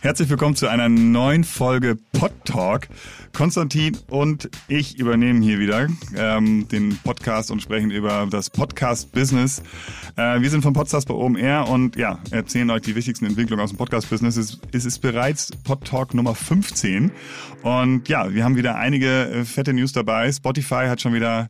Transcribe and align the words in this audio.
Herzlich 0.00 0.30
willkommen 0.30 0.54
zu 0.54 0.68
einer 0.68 0.88
neuen 0.88 1.42
Folge 1.42 1.96
Pod 2.12 2.30
Talk. 2.44 2.86
Konstantin 3.32 3.98
und 4.08 4.48
ich 4.68 4.96
übernehmen 4.96 5.42
hier 5.42 5.58
wieder 5.58 5.88
ähm, 6.16 6.68
den 6.68 6.96
Podcast 6.98 7.50
und 7.50 7.60
sprechen 7.60 7.90
über 7.90 8.28
das 8.30 8.48
Podcast-Business. 8.48 9.60
Äh, 10.16 10.40
wir 10.40 10.50
sind 10.50 10.62
vom 10.62 10.72
Podcast 10.72 11.08
bei 11.08 11.14
OMR 11.14 11.68
und 11.68 11.96
ja, 11.96 12.20
erzählen 12.30 12.70
euch 12.70 12.82
die 12.82 12.94
wichtigsten 12.94 13.26
Entwicklungen 13.26 13.60
aus 13.60 13.70
dem 13.70 13.76
Podcast-Business. 13.76 14.36
Es, 14.36 14.60
es 14.72 14.84
ist 14.84 15.00
bereits 15.00 15.50
Pod 15.64 15.84
Talk 15.84 16.14
Nummer 16.14 16.36
15 16.36 17.10
und 17.62 18.08
ja, 18.08 18.32
wir 18.32 18.44
haben 18.44 18.54
wieder 18.54 18.76
einige 18.76 19.28
äh, 19.28 19.44
fette 19.44 19.72
News 19.72 19.92
dabei. 19.92 20.30
Spotify 20.30 20.86
hat 20.86 21.00
schon 21.00 21.12
wieder 21.12 21.48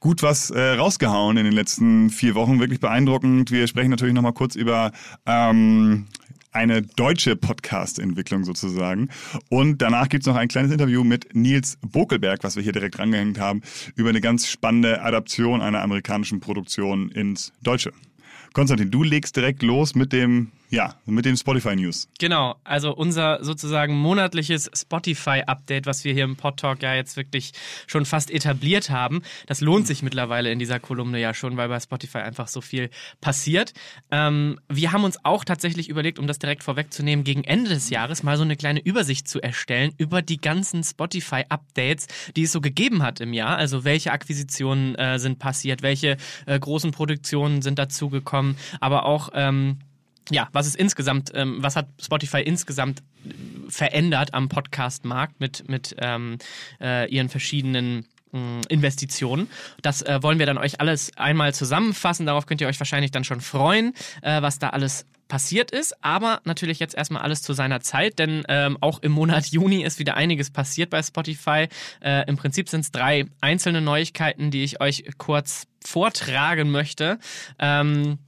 gut 0.00 0.22
was 0.22 0.50
äh, 0.50 0.60
rausgehauen 0.60 1.36
in 1.36 1.44
den 1.44 1.52
letzten 1.52 2.08
vier 2.08 2.34
Wochen. 2.34 2.58
Wirklich 2.58 2.80
beeindruckend. 2.80 3.50
Wir 3.50 3.66
sprechen 3.66 3.90
natürlich 3.90 4.14
nochmal 4.14 4.32
kurz 4.32 4.56
über 4.56 4.92
ähm, 5.26 6.06
eine 6.52 6.82
deutsche 6.82 7.34
Podcast-Entwicklung 7.34 8.44
sozusagen. 8.44 9.08
Und 9.48 9.82
danach 9.82 10.08
gibt's 10.08 10.26
noch 10.26 10.36
ein 10.36 10.48
kleines 10.48 10.70
Interview 10.70 11.02
mit 11.02 11.34
Nils 11.34 11.78
Bokelberg, 11.80 12.44
was 12.44 12.56
wir 12.56 12.62
hier 12.62 12.72
direkt 12.72 12.98
rangehängt 12.98 13.40
haben, 13.40 13.62
über 13.96 14.10
eine 14.10 14.20
ganz 14.20 14.48
spannende 14.48 15.02
Adaption 15.02 15.62
einer 15.62 15.82
amerikanischen 15.82 16.40
Produktion 16.40 17.10
ins 17.10 17.52
Deutsche. 17.62 17.92
Konstantin, 18.52 18.90
du 18.90 19.02
legst 19.02 19.34
direkt 19.36 19.62
los 19.62 19.94
mit 19.94 20.12
dem 20.12 20.52
ja, 20.72 20.94
mit 21.04 21.26
den 21.26 21.36
Spotify 21.36 21.76
News. 21.76 22.08
Genau, 22.18 22.56
also 22.64 22.94
unser 22.94 23.44
sozusagen 23.44 23.94
monatliches 23.94 24.70
Spotify-Update, 24.74 25.84
was 25.84 26.02
wir 26.02 26.14
hier 26.14 26.24
im 26.24 26.36
Pod 26.36 26.56
Talk 26.56 26.82
ja 26.82 26.94
jetzt 26.94 27.18
wirklich 27.18 27.52
schon 27.86 28.06
fast 28.06 28.30
etabliert 28.30 28.88
haben. 28.88 29.20
Das 29.46 29.60
lohnt 29.60 29.86
sich 29.86 30.02
mittlerweile 30.02 30.50
in 30.50 30.58
dieser 30.58 30.80
Kolumne 30.80 31.20
ja 31.20 31.34
schon, 31.34 31.58
weil 31.58 31.68
bei 31.68 31.78
Spotify 31.78 32.18
einfach 32.18 32.48
so 32.48 32.62
viel 32.62 32.88
passiert. 33.20 33.74
Ähm, 34.10 34.60
wir 34.70 34.92
haben 34.92 35.04
uns 35.04 35.22
auch 35.26 35.44
tatsächlich 35.44 35.90
überlegt, 35.90 36.18
um 36.18 36.26
das 36.26 36.38
direkt 36.38 36.64
vorwegzunehmen, 36.64 37.22
gegen 37.22 37.44
Ende 37.44 37.68
des 37.68 37.90
Jahres 37.90 38.22
mal 38.22 38.38
so 38.38 38.42
eine 38.42 38.56
kleine 38.56 38.80
Übersicht 38.80 39.28
zu 39.28 39.42
erstellen 39.42 39.92
über 39.98 40.22
die 40.22 40.38
ganzen 40.38 40.82
Spotify-Updates, 40.82 42.06
die 42.34 42.44
es 42.44 42.52
so 42.52 42.62
gegeben 42.62 43.02
hat 43.02 43.20
im 43.20 43.34
Jahr. 43.34 43.58
Also 43.58 43.84
welche 43.84 44.10
Akquisitionen 44.10 44.94
äh, 44.94 45.18
sind 45.18 45.38
passiert, 45.38 45.82
welche 45.82 46.16
äh, 46.46 46.58
großen 46.58 46.92
Produktionen 46.92 47.60
sind 47.60 47.78
dazugekommen, 47.78 48.56
aber 48.80 49.04
auch 49.04 49.28
ähm, 49.34 49.76
ja, 50.32 50.48
was 50.52 50.66
ist 50.66 50.76
insgesamt, 50.76 51.30
ähm, 51.34 51.58
was 51.60 51.76
hat 51.76 51.88
Spotify 52.00 52.40
insgesamt 52.40 53.00
äh, 53.00 53.30
verändert 53.68 54.34
am 54.34 54.48
Podcast-Markt 54.48 55.40
mit, 55.40 55.68
mit 55.68 55.94
ähm, 55.98 56.38
äh, 56.80 57.08
ihren 57.10 57.28
verschiedenen 57.28 58.06
mm, 58.32 58.62
Investitionen. 58.68 59.48
Das 59.82 60.02
äh, 60.02 60.22
wollen 60.22 60.38
wir 60.38 60.46
dann 60.46 60.58
euch 60.58 60.80
alles 60.80 61.16
einmal 61.16 61.54
zusammenfassen. 61.54 62.26
Darauf 62.26 62.46
könnt 62.46 62.60
ihr 62.60 62.66
euch 62.66 62.80
wahrscheinlich 62.80 63.10
dann 63.10 63.24
schon 63.24 63.40
freuen, 63.40 63.94
äh, 64.22 64.42
was 64.42 64.58
da 64.58 64.70
alles 64.70 65.06
passiert 65.28 65.70
ist. 65.70 65.94
Aber 66.04 66.40
natürlich 66.44 66.78
jetzt 66.78 66.94
erstmal 66.94 67.22
alles 67.22 67.42
zu 67.42 67.52
seiner 67.52 67.80
Zeit, 67.80 68.18
denn 68.18 68.44
ähm, 68.48 68.76
auch 68.80 69.00
im 69.02 69.12
Monat 69.12 69.46
Juni 69.50 69.82
ist 69.82 69.98
wieder 69.98 70.16
einiges 70.16 70.50
passiert 70.50 70.90
bei 70.90 71.02
Spotify. 71.02 71.68
Äh, 72.00 72.28
Im 72.28 72.36
Prinzip 72.36 72.68
sind 72.68 72.80
es 72.80 72.90
drei 72.90 73.26
einzelne 73.40 73.80
Neuigkeiten, 73.80 74.50
die 74.50 74.64
ich 74.64 74.80
euch 74.80 75.04
kurz 75.18 75.66
vortragen 75.84 76.70
möchte. 76.70 77.18
Ähm, 77.58 78.18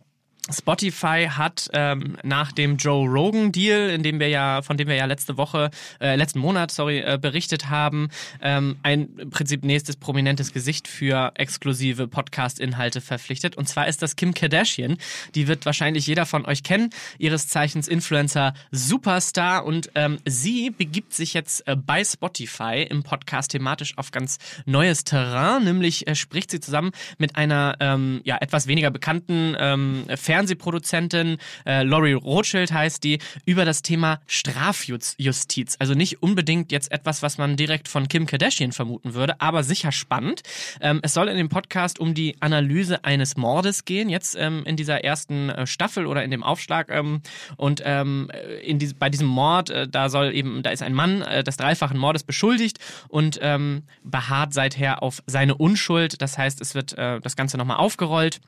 Spotify 0.50 1.28
hat 1.31 1.70
ähm, 1.73 2.19
nach 2.23 2.53
dem 2.53 2.77
Joe 2.77 3.09
Rogan 3.09 3.50
Deal, 3.50 3.89
in 3.89 4.03
dem 4.03 4.20
wir 4.20 4.28
ja, 4.28 4.61
von 4.61 4.77
dem 4.77 4.89
wir 4.89 4.95
ja 4.95 5.06
letzte 5.06 5.39
Woche, 5.39 5.70
äh, 6.01 6.17
letzten 6.17 6.39
Monat, 6.39 6.70
sorry, 6.70 6.98
äh, 6.98 7.19
berichtet 7.20 7.70
haben, 7.70 8.11
ähm, 8.42 8.77
ein 8.83 9.09
im 9.17 9.31
Prinzip 9.31 9.64
nächstes 9.64 9.97
prominentes 9.97 10.53
Gesicht 10.53 10.86
für 10.86 11.33
exklusive 11.36 12.09
Podcast-Inhalte 12.09 13.01
verpflichtet. 13.01 13.56
Und 13.56 13.69
zwar 13.69 13.89
ist 13.89 14.03
das 14.03 14.17
Kim 14.17 14.34
Kardashian. 14.34 14.98
Die 15.34 15.48
wird 15.48 15.64
wahrscheinlich 15.64 16.06
jeder 16.06 16.27
von 16.27 16.45
euch 16.45 16.62
kennen, 16.62 16.91
ihres 17.19 17.48
Zeichens 17.48 17.89
Influencer 17.89 18.53
Superstar. 18.70 19.64
Und 19.64 19.92
ähm, 19.95 20.19
sie 20.27 20.69
begibt 20.69 21.14
sich 21.14 21.33
jetzt 21.33 21.67
äh, 21.67 21.75
bei 21.75 22.05
Spotify 22.05 22.86
im 22.89 23.03
Podcast 23.03 23.53
thematisch 23.53 23.97
auf 23.97 24.11
ganz 24.11 24.39
neues 24.67 25.05
Terrain. 25.05 25.64
Nämlich 25.64 26.07
äh, 26.07 26.14
spricht 26.14 26.51
sie 26.51 26.61
zusammen 26.61 26.91
mit 27.17 27.36
einer 27.36 27.77
ähm, 27.80 28.20
ja 28.24 28.36
etwas 28.42 28.67
weniger 28.67 28.91
bekannten 28.91 29.57
ähm, 29.58 30.05
Fernsehproduzentin, 30.34 31.39
äh, 31.64 31.84
Laurie 31.84 32.14
Rothschild 32.14 32.72
heißt 32.72 33.05
die, 33.05 33.20
über 33.46 33.64
das 33.64 33.83
Thema 33.83 34.18
Strafjustiz. 34.27 35.77
Also 35.78 35.95
nicht 35.95 36.24
unbedingt 36.24 36.72
jetzt 36.72 36.90
etwas, 36.90 37.22
was 37.22 37.39
man 37.39 37.56
direkt 37.56 37.86
von 37.86 38.08
Kim 38.08 38.27
Kardashian 38.27 38.73
vermuten 38.73 39.14
würde, 39.14 39.40
aber 39.40 39.62
sicher 39.62 39.92
spannend. 39.92 40.42
Ähm, 40.80 40.98
es 41.05 41.14
soll 41.14 41.28
in 41.28 41.36
dem 41.36 41.48
Podcast 41.48 42.00
um 42.00 42.14
die 42.14 42.34
Analyse 42.40 43.05
eines 43.05 43.36
Mordes 43.36 43.84
gehen, 43.84 44.08
jetzt 44.08 44.34
ähm, 44.36 44.64
in 44.67 44.74
dieser 44.74 45.05
ersten 45.05 45.50
äh, 45.50 45.68
Staffel 45.68 46.05
oder 46.06 46.24
in 46.24 46.33
dem 46.33 46.42
Aufschlag. 46.42 46.90
Ähm, 46.90 47.23
und 47.56 47.80
ähm, 47.84 48.28
in 48.64 48.80
die, 48.80 48.92
bei 48.92 49.11
diesem 49.11 49.28
Mord, 49.28 49.70
äh, 49.70 49.86
da 49.86 50.08
soll 50.08 50.34
eben, 50.34 50.64
da 50.64 50.70
ist 50.70 50.83
ein 50.83 50.94
Mann 50.94 51.23
äh, 51.23 51.44
des 51.44 51.58
dreifachen 51.58 51.96
Mordes 51.96 52.24
beschuldigt 52.24 52.80
und 53.06 53.39
ähm, 53.40 53.84
beharrt 54.02 54.52
seither 54.52 55.00
auf 55.00 55.23
seine 55.27 55.55
Unschuld. 55.55 56.20
Das 56.20 56.36
heißt, 56.39 56.61
es 56.61 56.74
wird 56.74 56.98
äh, 56.98 57.20
das 57.20 57.36
Ganze 57.36 57.56
nochmal 57.56 57.77
aufgerollt. 57.77 58.40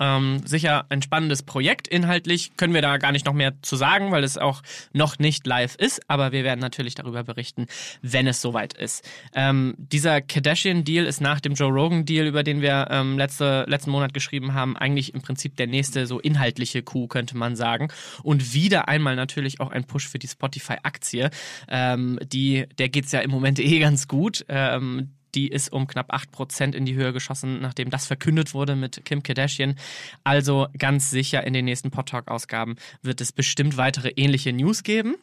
Ähm, 0.00 0.42
sicher 0.44 0.86
ein 0.88 1.02
spannendes 1.02 1.42
Projekt. 1.42 1.88
Inhaltlich 1.88 2.56
können 2.56 2.74
wir 2.74 2.82
da 2.82 2.96
gar 2.96 3.12
nicht 3.12 3.26
noch 3.26 3.32
mehr 3.32 3.54
zu 3.62 3.76
sagen, 3.76 4.10
weil 4.10 4.24
es 4.24 4.38
auch 4.38 4.62
noch 4.92 5.18
nicht 5.18 5.46
live 5.46 5.76
ist, 5.76 6.00
aber 6.08 6.32
wir 6.32 6.44
werden 6.44 6.60
natürlich 6.60 6.94
darüber 6.94 7.24
berichten, 7.24 7.66
wenn 8.00 8.26
es 8.26 8.40
soweit 8.40 8.74
ist. 8.74 9.08
Ähm, 9.34 9.74
dieser 9.78 10.20
Kardashian-Deal 10.20 11.04
ist 11.04 11.20
nach 11.20 11.40
dem 11.40 11.54
Joe 11.54 11.70
Rogan-Deal, 11.70 12.26
über 12.26 12.42
den 12.42 12.62
wir 12.62 12.88
ähm, 12.90 13.18
letzte, 13.18 13.64
letzten 13.68 13.90
Monat 13.90 14.14
geschrieben 14.14 14.54
haben, 14.54 14.76
eigentlich 14.76 15.14
im 15.14 15.22
Prinzip 15.22 15.56
der 15.56 15.66
nächste 15.66 16.06
so 16.06 16.18
inhaltliche 16.20 16.82
Coup, 16.82 17.08
könnte 17.08 17.36
man 17.36 17.56
sagen. 17.56 17.88
Und 18.22 18.54
wieder 18.54 18.88
einmal 18.88 19.16
natürlich 19.16 19.60
auch 19.60 19.70
ein 19.70 19.84
Push 19.84 20.08
für 20.08 20.18
die 20.18 20.28
Spotify-Aktie. 20.28 21.30
Ähm, 21.68 22.18
die, 22.22 22.66
der 22.78 22.88
geht's 22.88 23.12
ja 23.12 23.20
im 23.20 23.30
Moment 23.30 23.58
eh 23.58 23.78
ganz 23.78 24.08
gut. 24.08 24.44
Die 25.34 25.48
ist 25.48 25.72
um 25.72 25.86
knapp 25.86 26.12
8% 26.12 26.74
in 26.74 26.84
die 26.84 26.94
Höhe 26.94 27.12
geschossen, 27.12 27.60
nachdem 27.60 27.90
das 27.90 28.06
verkündet 28.06 28.54
wurde 28.54 28.76
mit 28.76 29.04
Kim 29.04 29.22
Kardashian. 29.22 29.76
Also 30.24 30.68
ganz 30.78 31.10
sicher 31.10 31.44
in 31.46 31.52
den 31.52 31.64
nächsten 31.64 31.90
Podtalk-Ausgaben 31.90 32.76
wird 33.02 33.20
es 33.20 33.32
bestimmt 33.32 33.76
weitere 33.76 34.10
ähnliche 34.10 34.52
News 34.52 34.82
geben. 34.82 35.16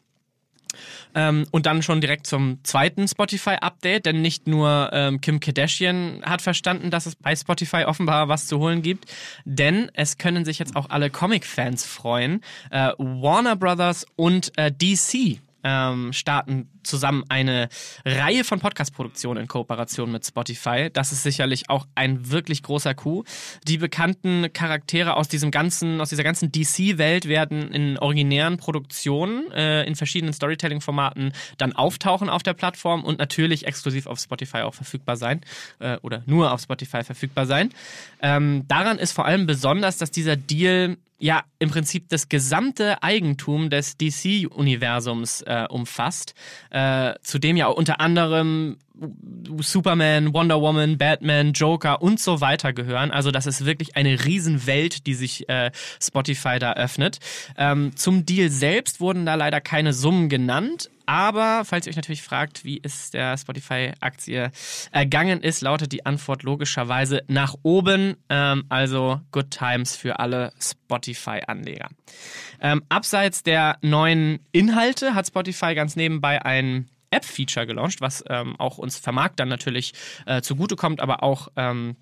Ähm, 1.15 1.45
und 1.51 1.65
dann 1.65 1.81
schon 1.81 2.01
direkt 2.01 2.27
zum 2.27 2.63
zweiten 2.63 3.07
Spotify-Update, 3.07 4.05
denn 4.05 4.21
nicht 4.21 4.47
nur 4.47 4.89
ähm, 4.93 5.19
Kim 5.21 5.39
Kardashian 5.39 6.21
hat 6.23 6.41
verstanden, 6.41 6.91
dass 6.91 7.05
es 7.05 7.15
bei 7.15 7.35
Spotify 7.35 7.85
offenbar 7.85 8.27
was 8.27 8.45
zu 8.45 8.59
holen 8.59 8.81
gibt, 8.81 9.05
denn 9.45 9.89
es 9.93 10.17
können 10.17 10.45
sich 10.45 10.59
jetzt 10.59 10.75
auch 10.75 10.89
alle 10.89 11.09
Comic-Fans 11.09 11.85
freuen. 11.85 12.41
Äh, 12.69 12.91
Warner 12.97 13.55
Brothers 13.55 14.05
und 14.15 14.51
äh, 14.57 14.71
DC 14.71 15.39
ähm, 15.63 16.13
starten 16.13 16.69
zusammen 16.89 17.23
eine 17.29 17.69
Reihe 18.03 18.43
von 18.43 18.59
Podcast-Produktionen 18.59 19.43
in 19.43 19.47
Kooperation 19.47 20.11
mit 20.11 20.25
Spotify. 20.25 20.89
Das 20.91 21.11
ist 21.11 21.23
sicherlich 21.23 21.69
auch 21.69 21.87
ein 21.95 22.31
wirklich 22.31 22.63
großer 22.63 22.93
Coup. 22.93 23.25
Die 23.67 23.77
bekannten 23.77 24.51
Charaktere 24.51 25.15
aus 25.15 25.27
diesem 25.27 25.51
ganzen, 25.51 26.01
aus 26.01 26.09
dieser 26.09 26.23
ganzen 26.23 26.51
DC-Welt 26.51 27.27
werden 27.27 27.71
in 27.71 27.97
originären 27.97 28.57
Produktionen 28.57 29.51
äh, 29.51 29.83
in 29.83 29.95
verschiedenen 29.95 30.33
Storytelling-Formaten 30.33 31.33
dann 31.57 31.73
auftauchen 31.73 32.29
auf 32.29 32.43
der 32.43 32.53
Plattform 32.53 33.03
und 33.03 33.19
natürlich 33.19 33.65
exklusiv 33.67 34.07
auf 34.07 34.19
Spotify 34.19 34.59
auch 34.59 34.73
verfügbar 34.73 35.15
sein 35.17 35.41
äh, 35.79 35.97
oder 36.01 36.23
nur 36.25 36.51
auf 36.51 36.61
Spotify 36.61 37.03
verfügbar 37.03 37.45
sein. 37.45 37.69
Ähm, 38.21 38.65
daran 38.67 38.97
ist 38.97 39.11
vor 39.11 39.25
allem 39.25 39.45
besonders, 39.45 39.97
dass 39.97 40.11
dieser 40.11 40.35
Deal 40.35 40.97
ja 41.19 41.43
im 41.59 41.69
Prinzip 41.69 42.09
das 42.09 42.29
gesamte 42.29 43.03
Eigentum 43.03 43.69
des 43.69 43.97
DC-Universums 43.97 45.41
äh, 45.41 45.65
umfasst, 45.69 46.33
äh, 46.79 47.15
zu 47.21 47.39
dem 47.39 47.57
ja 47.57 47.67
unter 47.67 47.99
anderem 47.99 48.77
Superman, 49.61 50.33
Wonder 50.33 50.61
Woman, 50.61 50.97
Batman, 50.97 51.53
Joker 51.53 52.01
und 52.01 52.19
so 52.19 52.41
weiter 52.41 52.73
gehören. 52.73 53.11
Also 53.11 53.31
das 53.31 53.45
ist 53.47 53.65
wirklich 53.65 53.95
eine 53.95 54.25
Riesenwelt, 54.25 55.07
die 55.07 55.13
sich 55.13 55.47
äh, 55.47 55.71
Spotify 56.01 56.59
da 56.59 56.73
öffnet. 56.73 57.19
Ähm, 57.57 57.95
zum 57.95 58.25
Deal 58.25 58.49
selbst 58.49 58.99
wurden 58.99 59.25
da 59.25 59.35
leider 59.35 59.61
keine 59.61 59.93
Summen 59.93 60.27
genannt. 60.27 60.89
Aber 61.09 61.65
falls 61.65 61.87
ihr 61.87 61.89
euch 61.89 61.95
natürlich 61.95 62.21
fragt, 62.21 62.63
wie 62.65 62.79
es 62.83 63.09
der 63.09 63.35
Spotify-Aktie 63.35 64.51
ergangen 64.91 65.41
ist, 65.41 65.61
lautet 65.61 65.91
die 65.91 66.05
Antwort 66.05 66.43
logischerweise 66.43 67.23
nach 67.27 67.55
oben. 67.63 68.15
Ähm, 68.29 68.65
also 68.69 69.19
Good 69.31 69.49
Times 69.49 69.95
für 69.95 70.19
alle 70.19 70.53
Spotify-Anleger. 70.59 71.89
Ähm, 72.61 72.83
abseits 72.89 73.41
der 73.41 73.79
neuen 73.81 74.45
Inhalte 74.51 75.15
hat 75.15 75.25
Spotify 75.25 75.73
ganz 75.73 75.95
nebenbei 75.95 76.45
ein 76.45 76.87
App-Feature 77.09 77.65
gelauncht, 77.65 78.01
was 78.01 78.23
ähm, 78.29 78.55
auch 78.59 78.77
uns 78.77 78.99
Vermarktern 78.99 79.49
natürlich 79.49 79.93
äh, 80.27 80.43
zugutekommt, 80.43 81.01
aber 81.01 81.23
auch 81.23 81.47
ähm, 81.55 81.95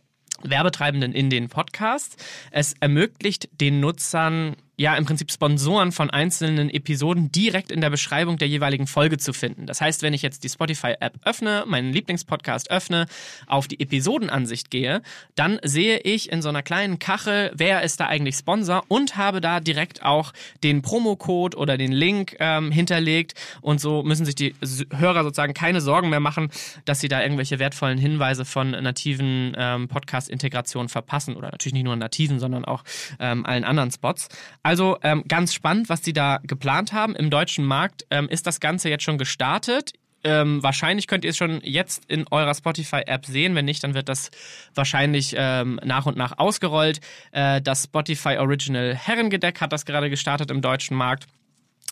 Werbetreibenden 0.44 1.13
in 1.13 1.30
den 1.30 1.48
Podcasts. 1.48 2.18
Es 2.51 2.74
ermöglicht 2.81 3.48
den 3.62 3.80
Nutzern 3.80 4.57
ja 4.77 4.95
im 4.95 5.06
Prinzip 5.06 5.31
Sponsoren 5.31 5.91
von 5.91 6.12
einzelnen 6.12 6.69
Episoden 6.69 7.31
direkt 7.31 7.71
in 7.71 7.81
der 7.81 7.89
Beschreibung 7.89 8.38
der 8.38 8.47
jeweiligen 8.47 8.85
Folge 8.85 9.18
zu 9.18 9.33
finden. 9.33 9.65
Das 9.65 9.81
heißt, 9.81 10.03
wenn 10.03 10.13
ich 10.13 10.21
jetzt 10.21 10.44
die 10.44 10.50
Spotify-App 10.50 11.15
öffne, 11.25 11.63
meinen 11.65 11.91
Lieblingspodcast 11.91 12.69
öffne, 12.69 13.07
auf 13.47 13.68
die 13.68 13.79
Episodenansicht 13.79 14.69
gehe, 14.69 15.01
dann 15.33 15.59
sehe 15.63 15.97
ich 16.00 16.31
in 16.31 16.44
so 16.44 16.50
einer 16.50 16.62
kleinen 16.62 17.00
Kachel, 17.00 17.51
wer 17.56 17.81
ist 17.81 18.00
da 18.00 18.06
eigentlich 18.06 18.35
Sponsor 18.35 18.83
und 18.88 19.18
habe 19.18 19.41
da 19.41 19.59
direkt 19.59 20.03
auch 20.03 20.31
den 20.63 20.83
Promocode 20.83 21.56
oder 21.56 21.77
den 21.77 21.91
Link 21.91 22.35
ähm, 22.39 22.71
hinterlegt 22.71 23.33
und 23.62 23.81
so 23.81 24.03
müssen 24.03 24.25
sich 24.25 24.35
die 24.35 24.53
Hörer 24.95 25.24
sozusagen 25.24 25.56
keine 25.56 25.81
Sorgen 25.81 26.09
mehr 26.09 26.19
machen, 26.19 26.51
dass 26.85 27.00
sie 27.00 27.07
da 27.07 27.24
irgendwelche 27.24 27.57
wertvollen 27.57 27.97
Hinweise 27.97 28.45
von 28.45 28.71
nativen 28.71 29.56
ähm, 29.57 29.88
Podcast-Integrationen 29.88 30.88
verpassen 30.88 31.35
oder 31.35 31.50
natürlich 31.50 31.74
nicht 31.74 31.85
nur 31.85 31.95
nativen, 31.95 32.39
sondern 32.39 32.63
auch 32.63 32.83
ähm, 33.19 33.44
allen 33.44 33.63
anderen 33.63 33.89
Spots. 33.89 34.29
Also 34.67 34.97
ähm, 35.01 35.23
ganz 35.29 35.53
spannend, 35.53 35.87
was 35.87 36.03
sie 36.03 36.11
da 36.11 36.41
geplant 36.43 36.91
haben. 36.91 37.15
Im 37.15 37.29
deutschen 37.29 37.63
Markt 37.63 38.05
ähm, 38.09 38.27
ist 38.27 38.45
das 38.47 38.59
Ganze 38.59 38.89
jetzt 38.89 39.05
schon 39.05 39.17
gestartet. 39.17 39.93
Ähm, 40.25 40.61
wahrscheinlich 40.61 41.07
könnt 41.07 41.23
ihr 41.23 41.29
es 41.29 41.37
schon 41.37 41.61
jetzt 41.63 42.03
in 42.09 42.25
eurer 42.31 42.53
Spotify-App 42.53 43.25
sehen. 43.25 43.55
Wenn 43.55 43.63
nicht, 43.63 43.81
dann 43.85 43.93
wird 43.93 44.09
das 44.09 44.29
wahrscheinlich 44.75 45.33
ähm, 45.37 45.79
nach 45.85 46.05
und 46.05 46.17
nach 46.17 46.37
ausgerollt. 46.37 46.99
Äh, 47.31 47.61
das 47.61 47.85
Spotify 47.85 48.39
Original 48.39 48.93
Herrengedeck 48.93 49.61
hat 49.61 49.71
das 49.71 49.85
gerade 49.85 50.09
gestartet 50.09 50.51
im 50.51 50.61
deutschen 50.61 50.97
Markt. 50.97 51.27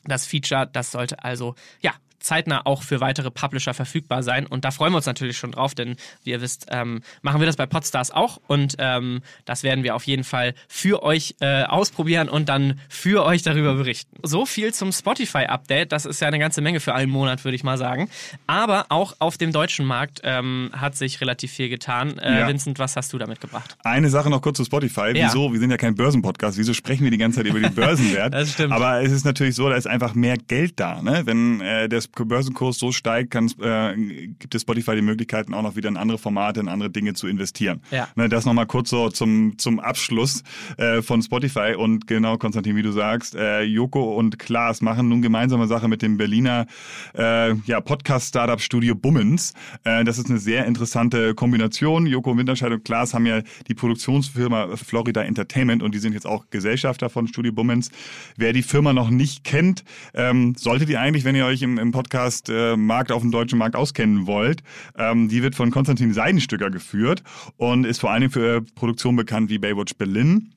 Das 0.04 0.28
Feature, 0.28 0.68
das 0.70 0.92
sollte 0.92 1.24
also 1.24 1.56
ja 1.82 1.94
zeitnah 2.20 2.66
auch 2.66 2.84
für 2.84 3.00
weitere 3.02 3.32
Publisher 3.32 3.74
verfügbar 3.74 4.24
sein. 4.24 4.46
Und 4.46 4.66
da 4.66 4.72
freuen 4.72 4.94
wir 4.94 4.98
uns 4.98 5.06
natürlich 5.06 5.38
schon 5.38 5.52
drauf, 5.52 5.76
denn 5.76 5.96
wie 6.24 6.32
ihr 6.32 6.42
wisst, 6.42 6.68
ähm, 6.70 7.02
machen 7.22 7.40
wir 7.40 7.48
das 7.48 7.56
bei 7.56 7.66
Podstars 7.66 8.12
auch. 8.12 8.40
Und 8.48 8.76
ähm, 8.80 9.22
das 9.46 9.64
werden 9.64 9.84
wir 9.84 9.96
auf 9.96 10.04
jeden 10.04 10.24
Fall 10.24 10.54
für 10.68 11.04
euch 11.04 11.36
äh, 11.40 11.64
ausprobieren 11.64 12.30
und 12.30 12.50
dann 12.50 12.80
für 12.90 13.26
euch 13.26 13.44
darüber 13.44 13.76
berichten. 13.76 14.18
So 14.24 14.46
viel 14.46 14.74
zum 14.74 14.92
Spotify-Update. 14.92 15.92
Das 15.92 16.06
ist 16.06 16.20
ja 16.22 16.28
eine 16.28 16.40
ganze 16.40 16.62
Menge 16.62 16.80
für 16.80 16.94
einen 16.94 17.12
Monat, 17.12 17.44
würde 17.44 17.56
ich 17.56 17.64
mal 17.64 17.78
sagen. 17.78 18.10
Aber 18.48 18.88
auch 18.90 19.16
auf 19.20 19.38
dem 19.38 19.52
deutschen 19.52 19.86
Markt 19.86 20.22
ähm, 20.24 20.72
hat 20.74 20.96
sich 20.96 21.22
relativ 21.22 21.52
viel 21.52 21.70
getan. 21.70 22.18
Äh, 22.18 22.40
ja. 22.40 22.48
Vincent, 22.48 22.80
was 22.80 22.96
hast 22.96 23.14
du 23.14 23.18
damit 23.18 23.42
gebracht? 23.42 23.78
Eine 23.84 24.10
Sache 24.10 24.30
noch 24.30 24.42
kurz 24.42 24.58
zu 24.58 24.66
Spotify. 24.66 25.12
Ja. 25.16 25.28
Wieso? 25.28 25.52
Wir 25.52 25.60
sind 25.60 25.72
ja 25.72 25.78
kein 25.78 25.96
Börsenpodcast. 25.96 26.58
Wieso 26.58 26.74
sprechen 26.74 27.04
wir 27.04 27.12
die 27.12 27.18
ganze 27.18 27.40
Zeit 27.40 27.48
über 27.48 27.60
den 27.60 27.74
Börsenwert? 27.76 28.34
das 28.34 28.54
stimmt. 28.54 28.74
Aber 28.74 29.02
es 29.02 29.12
ist 29.12 29.26
natürlich 29.26 29.56
so, 29.56 29.70
da 29.70 29.76
ist 29.76 29.88
einfach 29.88 30.16
mehr 30.16 30.38
Geld 30.38 30.80
da. 30.80 31.02
Ne? 31.02 31.24
Wenn 31.26 31.62
äh, 31.62 31.90
der 31.90 32.02
Börsenkurs 32.12 32.78
so 32.78 32.92
steigt, 32.92 33.32
kann, 33.32 33.52
äh, 33.62 33.96
gibt 34.40 34.56
es 34.56 34.62
Spotify 34.62 34.96
die 34.96 35.02
Möglichkeiten, 35.02 35.54
auch 35.54 35.62
noch 35.62 35.76
wieder 35.76 35.90
in 35.90 35.98
andere 35.98 36.18
Formate, 36.18 36.60
in 36.60 36.68
andere 36.68 36.90
Dinge 36.90 37.14
zu 37.14 37.28
investieren. 37.28 37.82
Ja. 37.92 38.08
Ne, 38.16 38.30
das 38.30 38.46
nochmal 38.46 38.66
kurz 38.66 38.90
so 38.90 39.10
zum, 39.10 39.58
zum 39.58 39.80
Abschluss 39.80 40.44
äh, 40.78 41.02
von 41.02 41.22
Spotify. 41.22 41.76
Und 41.78 42.08
genau, 42.08 42.38
Konstantin, 42.38 42.76
wie 42.76 42.82
du 42.82 42.92
sagst, 42.92 43.36
äh, 43.36 43.64
Joko 43.64 44.16
und 44.16 44.40
Klaas 44.40 44.82
machen 44.82 45.10
nun 45.10 45.22
gemeinsame 45.22 45.68
Sache 45.68 45.88
mit 45.88 46.02
dem 46.02 46.18
Berliner 46.18 46.66
äh, 47.16 47.54
ja, 47.66 47.82
Podcast-Startup 47.82 48.62
Studio 48.62 48.96
Bummens. 48.96 49.54
Äh, 49.84 50.04
das 50.04 50.18
ist 50.18 50.30
eine 50.30 50.40
sehr 50.40 50.66
interessante 50.66 51.34
Kombination. 51.36 52.08
Joko 52.08 52.38
Winterscheid 52.38 52.72
und 52.72 52.84
Klaas 52.84 53.14
haben 53.14 53.26
ja 53.26 53.42
die 53.68 53.74
Produktionsfirma 53.74 54.76
Florida 54.78 55.24
Entertainment 55.24 55.84
und 55.84 55.94
die 55.94 56.00
sind 56.00 56.14
jetzt 56.14 56.26
auch 56.26 56.46
Gesellschafter 56.50 57.10
von 57.10 57.28
Studio 57.28 57.52
Bummens. 57.52 57.92
Wer 58.38 58.54
die 58.54 58.64
Firma 58.64 58.94
noch 58.94 59.10
nicht 59.10 59.44
kennt, 59.44 59.84
ähm, 60.14 60.56
solltet 60.56 60.90
ihr 60.90 61.00
eigentlich, 61.00 61.24
wenn 61.24 61.36
ihr 61.36 61.46
euch 61.46 61.62
im, 61.62 61.78
im 61.78 61.92
Podcast-Markt 61.96 63.14
auf 63.14 63.22
dem 63.22 63.32
deutschen 63.32 63.58
Markt 63.58 63.78
auskennen 63.78 64.28
wollt. 64.28 64.62
Ähm, 64.98 65.30
die 65.30 65.42
wird 65.42 65.56
von 65.56 65.72
Konstantin 65.72 66.14
Seidenstücker 66.14 66.70
geführt 66.70 67.24
und 67.56 67.86
ist 67.86 68.02
vor 68.02 68.12
Dingen 68.20 68.34
für 68.34 68.62
Produktionen 68.76 69.16
bekannt 69.16 69.50
wie 69.50 69.60
Baywatch 69.60 69.96
Berlin 69.96 70.55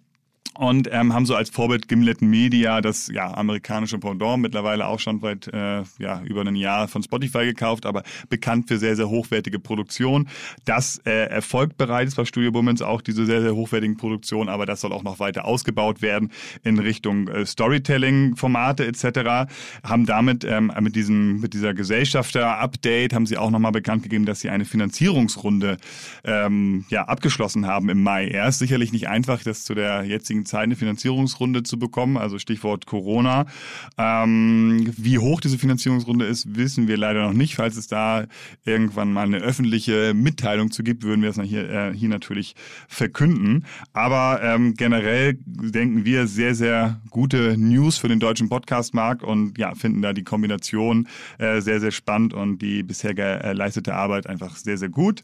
und 0.56 0.88
ähm, 0.90 1.12
haben 1.14 1.26
so 1.26 1.34
als 1.34 1.50
Vorbild 1.50 1.88
Gimlet 1.88 2.20
Media, 2.20 2.80
das 2.80 3.08
ja 3.08 3.32
amerikanische 3.34 3.98
Pendant, 3.98 4.42
mittlerweile 4.42 4.86
auch 4.86 4.98
schon 4.98 5.20
seit 5.20 5.46
äh, 5.48 5.82
ja, 5.98 6.22
über 6.24 6.40
einem 6.40 6.56
Jahr 6.56 6.88
von 6.88 7.02
Spotify 7.02 7.44
gekauft, 7.44 7.86
aber 7.86 8.02
bekannt 8.28 8.68
für 8.68 8.78
sehr, 8.78 8.96
sehr 8.96 9.08
hochwertige 9.08 9.60
Produktion. 9.60 10.28
Das 10.64 10.98
äh, 11.04 11.28
erfolgt 11.28 11.76
bereits 11.76 12.16
bei 12.16 12.24
Studio 12.24 12.50
Bummens 12.50 12.82
auch 12.82 13.00
diese 13.00 13.24
sehr, 13.24 13.40
sehr 13.40 13.54
hochwertigen 13.54 13.96
Produktionen, 13.96 14.48
aber 14.48 14.66
das 14.66 14.80
soll 14.80 14.92
auch 14.92 15.04
noch 15.04 15.20
weiter 15.20 15.44
ausgebaut 15.44 16.02
werden 16.02 16.32
in 16.64 16.78
Richtung 16.78 17.28
äh, 17.28 17.46
Storytelling-Formate 17.46 18.86
etc. 18.86 19.52
Haben 19.84 20.06
damit 20.06 20.44
ähm, 20.44 20.72
mit 20.80 20.96
diesem 20.96 21.40
mit 21.40 21.54
dieser 21.54 21.74
Gesellschafter-Update 21.74 23.12
haben 23.12 23.26
sie 23.26 23.38
auch 23.38 23.50
nochmal 23.50 23.72
bekannt 23.72 24.02
gegeben, 24.02 24.26
dass 24.26 24.40
sie 24.40 24.50
eine 24.50 24.64
Finanzierungsrunde 24.64 25.76
ähm, 26.24 26.84
ja, 26.88 27.04
abgeschlossen 27.04 27.66
haben 27.66 27.88
im 27.88 28.02
Mai 28.02 28.26
erst. 28.26 28.58
Sicherlich 28.58 28.92
nicht 28.92 29.08
einfach, 29.08 29.42
das 29.42 29.64
zu 29.64 29.74
der 29.74 30.04
jetzigen 30.04 30.37
Zeit 30.44 30.64
eine 30.64 30.76
Finanzierungsrunde 30.76 31.62
zu 31.62 31.78
bekommen, 31.78 32.16
also 32.16 32.38
Stichwort 32.38 32.86
Corona. 32.86 33.46
Ähm, 33.96 34.92
wie 34.96 35.18
hoch 35.18 35.40
diese 35.40 35.58
Finanzierungsrunde 35.58 36.26
ist, 36.26 36.56
wissen 36.56 36.88
wir 36.88 36.96
leider 36.96 37.22
noch 37.26 37.32
nicht. 37.32 37.56
Falls 37.56 37.76
es 37.76 37.88
da 37.88 38.26
irgendwann 38.64 39.12
mal 39.12 39.26
eine 39.26 39.38
öffentliche 39.38 40.14
Mitteilung 40.14 40.70
zu 40.70 40.82
gibt, 40.82 41.02
würden 41.02 41.22
wir 41.22 41.32
das 41.32 41.44
hier, 41.46 41.68
äh, 41.68 41.94
hier 41.94 42.08
natürlich 42.08 42.54
verkünden. 42.88 43.64
Aber 43.92 44.40
ähm, 44.42 44.74
generell 44.74 45.38
denken 45.44 46.04
wir 46.04 46.26
sehr, 46.26 46.54
sehr 46.54 47.00
gute 47.10 47.56
News 47.58 47.98
für 47.98 48.08
den 48.08 48.20
deutschen 48.20 48.48
Podcastmarkt 48.48 49.22
und 49.22 49.58
ja, 49.58 49.74
finden 49.74 50.02
da 50.02 50.12
die 50.12 50.24
Kombination 50.24 51.08
äh, 51.38 51.60
sehr, 51.60 51.80
sehr 51.80 51.90
spannend 51.90 52.34
und 52.34 52.58
die 52.58 52.82
bisher 52.82 53.14
geleistete 53.14 53.94
Arbeit 53.94 54.26
einfach 54.26 54.56
sehr, 54.56 54.78
sehr 54.78 54.88
gut. 54.88 55.22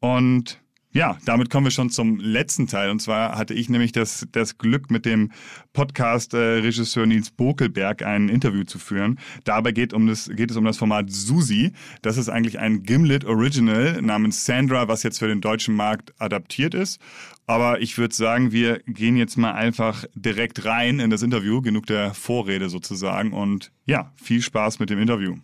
Und 0.00 0.61
ja, 0.92 1.16
damit 1.24 1.48
kommen 1.48 1.66
wir 1.66 1.70
schon 1.70 1.88
zum 1.88 2.18
letzten 2.20 2.66
Teil. 2.66 2.90
Und 2.90 3.00
zwar 3.00 3.38
hatte 3.38 3.54
ich 3.54 3.68
nämlich 3.70 3.92
das, 3.92 4.26
das 4.32 4.58
Glück, 4.58 4.90
mit 4.90 5.06
dem 5.06 5.32
Podcast-Regisseur 5.72 7.06
Nils 7.06 7.30
Bokelberg 7.30 8.02
ein 8.02 8.28
Interview 8.28 8.64
zu 8.64 8.78
führen. 8.78 9.18
Dabei 9.44 9.72
geht, 9.72 9.94
um 9.94 10.06
das, 10.06 10.28
geht 10.28 10.50
es 10.50 10.56
um 10.56 10.64
das 10.64 10.76
Format 10.76 11.10
Susi. 11.10 11.72
Das 12.02 12.18
ist 12.18 12.28
eigentlich 12.28 12.58
ein 12.58 12.82
Gimlet 12.82 13.24
Original 13.24 14.02
namens 14.02 14.44
Sandra, 14.44 14.86
was 14.86 15.02
jetzt 15.02 15.18
für 15.18 15.28
den 15.28 15.40
deutschen 15.40 15.74
Markt 15.74 16.12
adaptiert 16.20 16.74
ist. 16.74 17.00
Aber 17.46 17.80
ich 17.80 17.96
würde 17.96 18.14
sagen, 18.14 18.52
wir 18.52 18.80
gehen 18.86 19.16
jetzt 19.16 19.36
mal 19.36 19.52
einfach 19.52 20.04
direkt 20.14 20.64
rein 20.66 21.00
in 21.00 21.08
das 21.08 21.22
Interview. 21.22 21.62
Genug 21.62 21.86
der 21.86 22.12
Vorrede 22.12 22.68
sozusagen. 22.68 23.32
Und 23.32 23.72
ja, 23.86 24.12
viel 24.16 24.42
Spaß 24.42 24.78
mit 24.78 24.90
dem 24.90 24.98
Interview. 24.98 25.36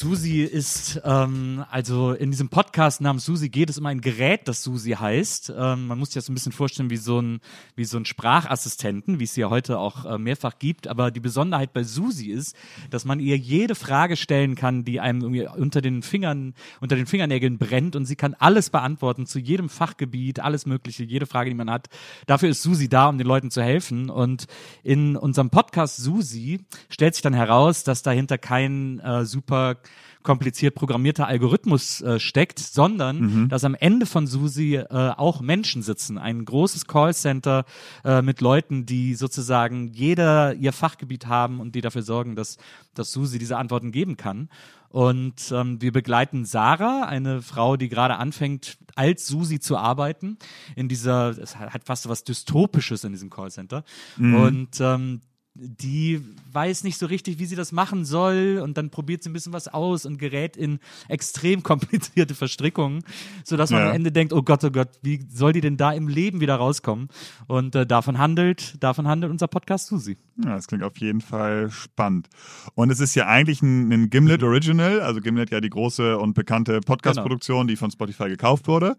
Susi 0.00 0.40
ist, 0.40 0.98
ähm, 1.04 1.62
also 1.70 2.14
in 2.14 2.30
diesem 2.30 2.48
Podcast 2.48 3.02
namens 3.02 3.26
Susi 3.26 3.50
geht 3.50 3.68
es 3.68 3.76
um 3.76 3.84
ein 3.84 4.00
Gerät, 4.00 4.48
das 4.48 4.62
Susi 4.62 4.92
heißt. 4.92 5.52
Ähm, 5.54 5.88
man 5.88 5.98
muss 5.98 6.08
sich 6.08 6.14
das 6.14 6.30
ein 6.30 6.34
bisschen 6.34 6.52
vorstellen 6.52 6.88
wie 6.88 6.96
so 6.96 7.20
ein, 7.20 7.40
wie 7.76 7.84
so 7.84 7.98
ein 7.98 8.06
Sprachassistenten, 8.06 9.20
wie 9.20 9.24
es 9.24 9.34
sie 9.34 9.42
ja 9.42 9.50
heute 9.50 9.78
auch 9.78 10.06
äh, 10.06 10.16
mehrfach 10.16 10.58
gibt. 10.58 10.88
Aber 10.88 11.10
die 11.10 11.20
Besonderheit 11.20 11.74
bei 11.74 11.82
Susi 11.82 12.30
ist, 12.30 12.56
dass 12.88 13.04
man 13.04 13.20
ihr 13.20 13.36
jede 13.36 13.74
Frage 13.74 14.16
stellen 14.16 14.54
kann, 14.54 14.86
die 14.86 15.00
einem 15.00 15.20
irgendwie 15.20 15.46
unter 15.46 15.82
den 15.82 16.02
Fingern, 16.02 16.54
unter 16.80 16.96
den 16.96 17.04
Fingernägeln 17.04 17.58
brennt 17.58 17.94
und 17.94 18.06
sie 18.06 18.16
kann 18.16 18.32
alles 18.32 18.70
beantworten 18.70 19.26
zu 19.26 19.38
jedem 19.38 19.68
Fachgebiet, 19.68 20.40
alles 20.40 20.64
Mögliche, 20.64 21.04
jede 21.04 21.26
Frage, 21.26 21.50
die 21.50 21.56
man 21.56 21.70
hat. 21.70 21.90
Dafür 22.26 22.48
ist 22.48 22.62
Susi 22.62 22.88
da, 22.88 23.10
um 23.10 23.18
den 23.18 23.26
Leuten 23.26 23.50
zu 23.50 23.62
helfen. 23.62 24.08
Und 24.08 24.46
in 24.82 25.14
unserem 25.14 25.50
Podcast 25.50 25.98
Susi 25.98 26.64
stellt 26.88 27.16
sich 27.16 27.22
dann 27.22 27.34
heraus, 27.34 27.84
dass 27.84 28.02
dahinter 28.02 28.38
kein 28.38 28.98
äh, 29.00 29.26
super 29.26 29.76
kompliziert 30.22 30.74
programmierter 30.74 31.26
Algorithmus 31.26 32.02
äh, 32.02 32.20
steckt, 32.20 32.58
sondern 32.58 33.20
mhm. 33.20 33.48
dass 33.48 33.64
am 33.64 33.74
Ende 33.74 34.06
von 34.06 34.26
Susi 34.26 34.76
äh, 34.76 34.86
auch 34.88 35.40
Menschen 35.40 35.82
sitzen. 35.82 36.18
Ein 36.18 36.44
großes 36.44 36.86
Callcenter 36.86 37.64
äh, 38.04 38.20
mit 38.20 38.40
Leuten, 38.40 38.84
die 38.84 39.14
sozusagen 39.14 39.88
jeder 39.88 40.54
ihr 40.54 40.72
Fachgebiet 40.72 41.26
haben 41.26 41.60
und 41.60 41.74
die 41.74 41.80
dafür 41.80 42.02
sorgen, 42.02 42.36
dass, 42.36 42.58
dass 42.94 43.12
Susi 43.12 43.38
diese 43.38 43.56
Antworten 43.56 43.92
geben 43.92 44.16
kann. 44.16 44.50
Und 44.90 45.52
ähm, 45.52 45.80
wir 45.80 45.92
begleiten 45.92 46.44
Sarah, 46.44 47.04
eine 47.04 47.42
Frau, 47.42 47.76
die 47.76 47.88
gerade 47.88 48.16
anfängt, 48.16 48.76
als 48.96 49.26
Susi 49.26 49.60
zu 49.60 49.76
arbeiten. 49.76 50.36
In 50.74 50.88
dieser, 50.88 51.38
es 51.38 51.56
hat 51.56 51.84
fast 51.84 52.02
so 52.02 52.10
was 52.10 52.24
Dystopisches 52.24 53.04
in 53.04 53.12
diesem 53.12 53.30
Callcenter. 53.30 53.84
Mhm. 54.16 54.34
Und 54.34 54.80
ähm, 54.80 55.20
die 55.60 56.22
weiß 56.52 56.84
nicht 56.84 56.98
so 56.98 57.06
richtig, 57.06 57.38
wie 57.38 57.44
sie 57.44 57.54
das 57.54 57.70
machen 57.70 58.04
soll 58.04 58.60
und 58.62 58.76
dann 58.78 58.90
probiert 58.90 59.22
sie 59.22 59.30
ein 59.30 59.32
bisschen 59.32 59.52
was 59.52 59.68
aus 59.68 60.06
und 60.06 60.18
gerät 60.18 60.56
in 60.56 60.80
extrem 61.08 61.62
komplizierte 61.62 62.34
Verstrickungen, 62.34 63.04
sodass 63.44 63.70
man 63.70 63.80
ja. 63.80 63.88
am 63.90 63.94
Ende 63.94 64.10
denkt, 64.10 64.32
oh 64.32 64.42
Gott, 64.42 64.64
oh 64.64 64.70
Gott, 64.70 64.88
wie 65.02 65.24
soll 65.30 65.52
die 65.52 65.60
denn 65.60 65.76
da 65.76 65.92
im 65.92 66.08
Leben 66.08 66.40
wieder 66.40 66.56
rauskommen? 66.56 67.08
Und 67.46 67.74
äh, 67.74 67.86
davon 67.86 68.18
handelt, 68.18 68.82
davon 68.82 69.06
handelt 69.06 69.30
unser 69.30 69.48
Podcast 69.48 69.88
Susi. 69.88 70.16
Ja, 70.42 70.54
das 70.54 70.66
klingt 70.66 70.82
auf 70.82 70.96
jeden 70.98 71.20
Fall 71.20 71.70
spannend. 71.70 72.28
Und 72.74 72.90
es 72.90 73.00
ist 73.00 73.14
ja 73.14 73.26
eigentlich 73.26 73.60
ein, 73.62 73.92
ein 73.92 74.10
Gimlet 74.10 74.42
Original, 74.42 75.00
also 75.00 75.20
Gimlet 75.20 75.50
ja 75.50 75.60
die 75.60 75.70
große 75.70 76.18
und 76.18 76.34
bekannte 76.34 76.80
Podcast-Produktion, 76.80 77.58
genau. 77.58 77.68
die 77.68 77.76
von 77.76 77.90
Spotify 77.90 78.28
gekauft 78.28 78.66
wurde. 78.66 78.96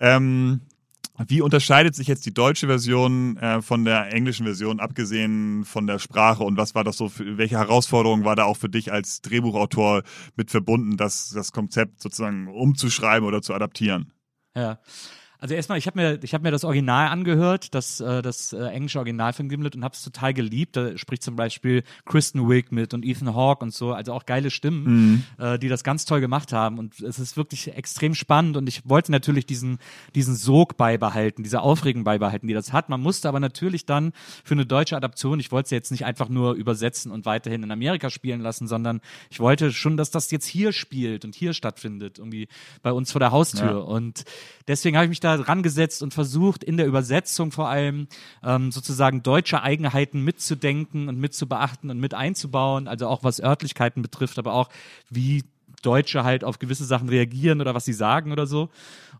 Ähm, 0.00 0.60
wie 1.28 1.42
unterscheidet 1.42 1.94
sich 1.94 2.06
jetzt 2.06 2.24
die 2.26 2.34
deutsche 2.34 2.66
Version 2.66 3.36
äh, 3.36 3.62
von 3.62 3.84
der 3.84 4.12
englischen 4.12 4.46
Version, 4.46 4.80
abgesehen 4.80 5.64
von 5.64 5.86
der 5.86 5.98
Sprache? 5.98 6.42
Und 6.42 6.56
was 6.56 6.74
war 6.74 6.84
das 6.84 6.96
so, 6.96 7.08
für, 7.08 7.38
welche 7.38 7.58
Herausforderung 7.58 8.24
war 8.24 8.36
da 8.36 8.44
auch 8.44 8.56
für 8.56 8.68
dich 8.68 8.92
als 8.92 9.20
Drehbuchautor 9.20 10.02
mit 10.36 10.50
verbunden, 10.50 10.96
das, 10.96 11.30
das 11.30 11.52
Konzept 11.52 12.00
sozusagen 12.00 12.48
umzuschreiben 12.48 13.26
oder 13.26 13.42
zu 13.42 13.54
adaptieren? 13.54 14.12
Ja. 14.56 14.78
Also 15.40 15.54
erstmal, 15.54 15.78
ich 15.78 15.86
habe 15.86 15.98
mir, 15.98 16.18
ich 16.22 16.34
hab 16.34 16.42
mir 16.42 16.50
das 16.50 16.64
Original 16.64 17.08
angehört, 17.08 17.74
das, 17.74 18.00
äh, 18.00 18.20
das 18.20 18.52
äh, 18.52 18.58
englische 18.66 18.98
Original 18.98 19.32
von 19.32 19.48
Gimlet 19.48 19.74
und 19.74 19.84
habe 19.84 19.94
es 19.94 20.02
total 20.02 20.34
geliebt. 20.34 20.76
Da 20.76 20.98
spricht 20.98 21.22
zum 21.22 21.36
Beispiel 21.36 21.82
Kristen 22.04 22.48
Wiig 22.48 22.72
mit 22.72 22.92
und 22.92 23.04
Ethan 23.04 23.34
Hawke 23.34 23.64
und 23.64 23.72
so, 23.72 23.92
also 23.92 24.12
auch 24.12 24.26
geile 24.26 24.50
Stimmen, 24.50 24.84
mhm. 24.84 25.24
äh, 25.38 25.58
die 25.58 25.68
das 25.68 25.82
ganz 25.82 26.04
toll 26.04 26.20
gemacht 26.20 26.52
haben. 26.52 26.78
Und 26.78 27.00
es 27.00 27.18
ist 27.18 27.38
wirklich 27.38 27.74
extrem 27.74 28.14
spannend 28.14 28.58
und 28.58 28.68
ich 28.68 28.88
wollte 28.88 29.12
natürlich 29.12 29.46
diesen, 29.46 29.78
diesen 30.14 30.34
Sog 30.34 30.76
beibehalten, 30.76 31.42
diese 31.42 31.62
Aufregung 31.62 32.04
beibehalten, 32.04 32.46
die 32.46 32.54
das 32.54 32.72
hat. 32.72 32.90
Man 32.90 33.00
musste 33.00 33.28
aber 33.28 33.40
natürlich 33.40 33.86
dann 33.86 34.12
für 34.44 34.54
eine 34.54 34.66
deutsche 34.66 34.96
Adaption, 34.96 35.40
ich 35.40 35.50
wollte 35.50 35.66
es 35.66 35.70
jetzt 35.70 35.90
nicht 35.90 36.04
einfach 36.04 36.28
nur 36.28 36.52
übersetzen 36.52 37.10
und 37.10 37.24
weiterhin 37.24 37.62
in 37.62 37.70
Amerika 37.70 38.10
spielen 38.10 38.40
lassen, 38.40 38.68
sondern 38.68 39.00
ich 39.30 39.40
wollte 39.40 39.72
schon, 39.72 39.96
dass 39.96 40.10
das 40.10 40.30
jetzt 40.30 40.46
hier 40.46 40.72
spielt 40.72 41.24
und 41.24 41.34
hier 41.34 41.54
stattfindet, 41.54 42.18
irgendwie 42.18 42.48
bei 42.82 42.92
uns 42.92 43.12
vor 43.12 43.20
der 43.20 43.32
Haustür. 43.32 43.70
Ja. 43.70 43.76
Und 43.76 44.24
deswegen 44.68 44.96
habe 44.96 45.06
ich 45.06 45.10
mich 45.10 45.20
da 45.20 45.29
da 45.36 45.42
rangesetzt 45.42 46.02
und 46.02 46.14
versucht, 46.14 46.64
in 46.64 46.76
der 46.76 46.86
Übersetzung 46.86 47.52
vor 47.52 47.68
allem 47.68 48.08
ähm, 48.42 48.72
sozusagen 48.72 49.22
deutsche 49.22 49.62
Eigenheiten 49.62 50.22
mitzudenken 50.22 51.08
und 51.08 51.18
mitzubeachten 51.18 51.90
und 51.90 52.00
mit 52.00 52.14
einzubauen, 52.14 52.88
also 52.88 53.08
auch 53.08 53.24
was 53.24 53.40
Örtlichkeiten 53.40 54.02
betrifft, 54.02 54.38
aber 54.38 54.52
auch 54.54 54.68
wie 55.08 55.44
Deutsche 55.82 56.24
halt 56.24 56.44
auf 56.44 56.58
gewisse 56.58 56.84
Sachen 56.84 57.08
reagieren 57.08 57.60
oder 57.60 57.74
was 57.74 57.84
sie 57.84 57.92
sagen 57.92 58.32
oder 58.32 58.46
so. 58.46 58.68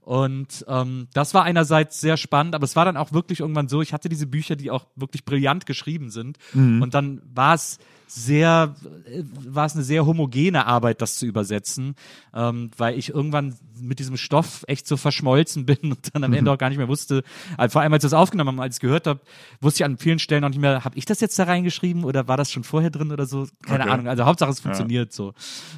Und 0.01 0.65
ähm, 0.69 1.09
das 1.13 1.35
war 1.35 1.45
einerseits 1.45 2.01
sehr 2.01 2.17
spannend, 2.17 2.55
aber 2.55 2.65
es 2.65 2.77
war 2.77 2.85
dann 2.85 2.97
auch 2.97 3.13
wirklich 3.13 3.41
irgendwann 3.41 3.69
so, 3.69 3.83
ich 3.83 3.93
hatte 3.93 4.09
diese 4.09 4.27
Bücher, 4.27 4.57
die 4.57 4.71
auch 4.71 4.87
wirklich 4.97 5.25
brillant 5.25 5.67
geschrieben 5.67 6.11
sind. 6.11 6.39
Mhm. 6.53 6.83
Und 6.83 6.95
dann 6.95 7.23
war 7.33 7.55
es 7.55 7.79
sehr, 8.11 8.75
äh, 9.07 9.23
war 9.47 9.67
es 9.67 9.75
eine 9.75 9.85
sehr 9.85 10.05
homogene 10.05 10.67
Arbeit, 10.67 11.01
das 11.01 11.17
zu 11.17 11.27
übersetzen, 11.27 11.95
ähm, 12.35 12.71
weil 12.77 12.99
ich 12.99 13.11
irgendwann 13.11 13.55
mit 13.81 13.99
diesem 13.99 14.17
Stoff 14.17 14.65
echt 14.67 14.87
so 14.87 14.97
verschmolzen 14.97 15.65
bin 15.67 15.79
und 15.83 16.15
dann 16.15 16.25
am 16.25 16.33
Ende 16.33 16.51
mhm. 16.51 16.55
auch 16.55 16.59
gar 16.59 16.69
nicht 16.69 16.79
mehr 16.79 16.89
wusste, 16.89 17.23
also 17.57 17.73
vor 17.73 17.83
allem 17.83 17.93
als 17.93 18.05
ich 18.05 18.11
das 18.11 18.19
aufgenommen 18.19 18.57
habe, 18.57 18.63
als 18.63 18.77
ich 18.77 18.81
gehört 18.81 19.07
habe, 19.07 19.21
wusste 19.61 19.83
ich 19.83 19.85
an 19.85 19.97
vielen 19.97 20.19
Stellen 20.19 20.43
noch 20.43 20.49
nicht 20.49 20.61
mehr, 20.61 20.85
habe 20.85 20.97
ich 20.99 21.05
das 21.05 21.21
jetzt 21.21 21.39
da 21.39 21.45
reingeschrieben 21.45 22.05
oder 22.05 22.27
war 22.27 22.37
das 22.37 22.51
schon 22.51 22.65
vorher 22.65 22.91
drin 22.91 23.13
oder 23.13 23.27
so? 23.27 23.47
Keine 23.63 23.85
okay. 23.85 23.93
Ahnung. 23.93 24.09
Also 24.09 24.25
Hauptsache 24.25 24.51
es 24.51 24.61
funktioniert 24.61 25.11
ja. 25.11 25.17
so. 25.17 25.35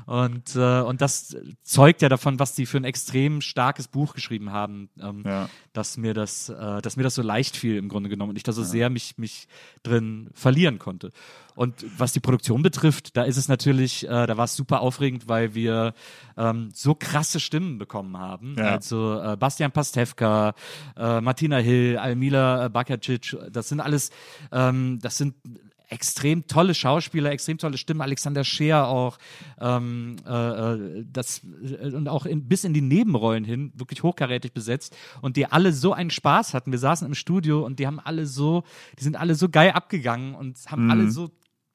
Und, 0.06 0.56
äh, 0.56 0.80
und 0.80 1.00
das 1.00 1.36
zeugt 1.62 2.02
ja 2.02 2.08
davon, 2.08 2.38
was 2.38 2.54
die 2.54 2.66
für 2.66 2.78
ein 2.78 2.84
extrem 2.84 3.40
starkes 3.40 3.88
Buch 3.88 4.14
geschrieben 4.14 4.52
haben, 4.52 4.88
ähm, 5.00 5.22
ja. 5.24 5.48
dass 5.72 5.96
mir 5.96 6.14
das, 6.14 6.48
äh, 6.48 6.80
dass 6.80 6.96
mir 6.96 7.02
das 7.02 7.14
so 7.14 7.22
leicht 7.22 7.56
fiel 7.56 7.76
im 7.76 7.88
Grunde 7.88 8.08
genommen 8.08 8.30
und 8.30 8.36
ich 8.36 8.42
da 8.42 8.52
so 8.52 8.62
ja. 8.62 8.68
sehr 8.68 8.90
mich, 8.90 9.18
mich 9.18 9.48
drin 9.82 10.30
verlieren 10.32 10.78
konnte. 10.78 11.12
Und 11.54 11.84
was 11.98 12.12
die 12.12 12.20
Produktion 12.20 12.62
betrifft, 12.62 13.16
da 13.16 13.22
ist 13.24 13.36
es 13.36 13.48
natürlich, 13.48 14.04
äh, 14.06 14.26
da 14.26 14.36
war 14.36 14.44
es 14.44 14.56
super 14.56 14.80
aufregend, 14.80 15.28
weil 15.28 15.54
wir 15.54 15.94
ähm, 16.36 16.70
so 16.74 16.94
krasse 16.94 17.40
Stimmen 17.40 17.78
bekommen 17.78 18.16
haben. 18.18 18.56
Ja. 18.58 18.70
Also 18.70 19.20
äh, 19.20 19.36
Bastian 19.36 19.72
Pastewka, 19.72 20.54
äh, 20.96 21.20
Martina 21.20 21.58
Hill, 21.58 21.98
Almila 21.98 22.68
Bakacic, 22.68 23.36
das 23.50 23.68
sind 23.68 23.80
alles, 23.80 24.10
ähm, 24.50 24.98
das 25.02 25.18
sind 25.18 25.34
extrem 25.92 26.46
tolle 26.46 26.74
Schauspieler, 26.74 27.30
extrem 27.30 27.58
tolle 27.58 27.76
Stimmen, 27.76 28.00
Alexander 28.00 28.44
Scheer 28.44 28.88
auch, 28.88 29.18
ähm, 29.60 30.16
äh, 30.26 30.32
äh 30.32 31.04
das 31.12 31.42
äh, 31.62 31.94
und 31.94 32.08
auch 32.08 32.24
in, 32.24 32.48
bis 32.48 32.64
in 32.64 32.72
die 32.72 32.80
Nebenrollen 32.80 33.44
hin 33.44 33.72
wirklich 33.76 34.02
hochkarätig 34.02 34.52
besetzt 34.52 34.96
und 35.20 35.36
die 35.36 35.46
alle 35.46 35.72
so 35.72 35.92
einen 35.92 36.10
Spaß 36.10 36.54
hatten. 36.54 36.72
Wir 36.72 36.78
saßen 36.78 37.06
im 37.06 37.14
Studio 37.14 37.64
und 37.64 37.78
die 37.78 37.86
haben 37.86 38.00
alle 38.00 38.26
so, 38.26 38.64
die 38.98 39.04
sind 39.04 39.16
alle 39.16 39.34
so 39.34 39.50
geil 39.50 39.72
abgegangen 39.72 40.34
und 40.34 40.58
haben 40.70 40.84
mhm. 40.84 40.90
alle 40.90 41.10
so 41.10 41.30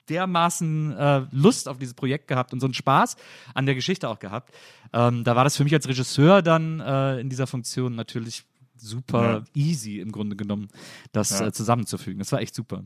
dermaßen 0.10 0.92
äh, 0.98 1.26
Lust 1.32 1.68
auf 1.68 1.78
dieses 1.78 1.94
Projekt 1.94 2.28
gehabt 2.28 2.54
und 2.54 2.60
so 2.60 2.68
einen 2.68 2.74
Spaß 2.74 3.16
an 3.54 3.66
der 3.66 3.76
Geschichte 3.76 4.10
auch 4.10 4.20
gehabt. 4.20 4.54
Ähm, 4.94 5.24
da 5.24 5.36
war 5.36 5.44
das 5.44 5.58
für 5.58 5.64
mich 5.64 5.74
als 5.74 5.88
Regisseur 5.88 6.42
dann 6.42 6.80
äh, 6.80 7.20
in 7.20 7.30
dieser 7.30 7.48
Funktion 7.48 7.96
natürlich 7.96 8.44
super 8.76 9.24
ja. 9.40 9.44
easy 9.54 10.00
im 10.00 10.12
Grunde 10.12 10.36
genommen, 10.36 10.70
das 11.12 11.40
ja. 11.40 11.48
äh, 11.48 11.52
zusammenzufügen. 11.52 12.20
Das 12.20 12.32
war 12.32 12.42
echt 12.42 12.56
super. 12.56 12.84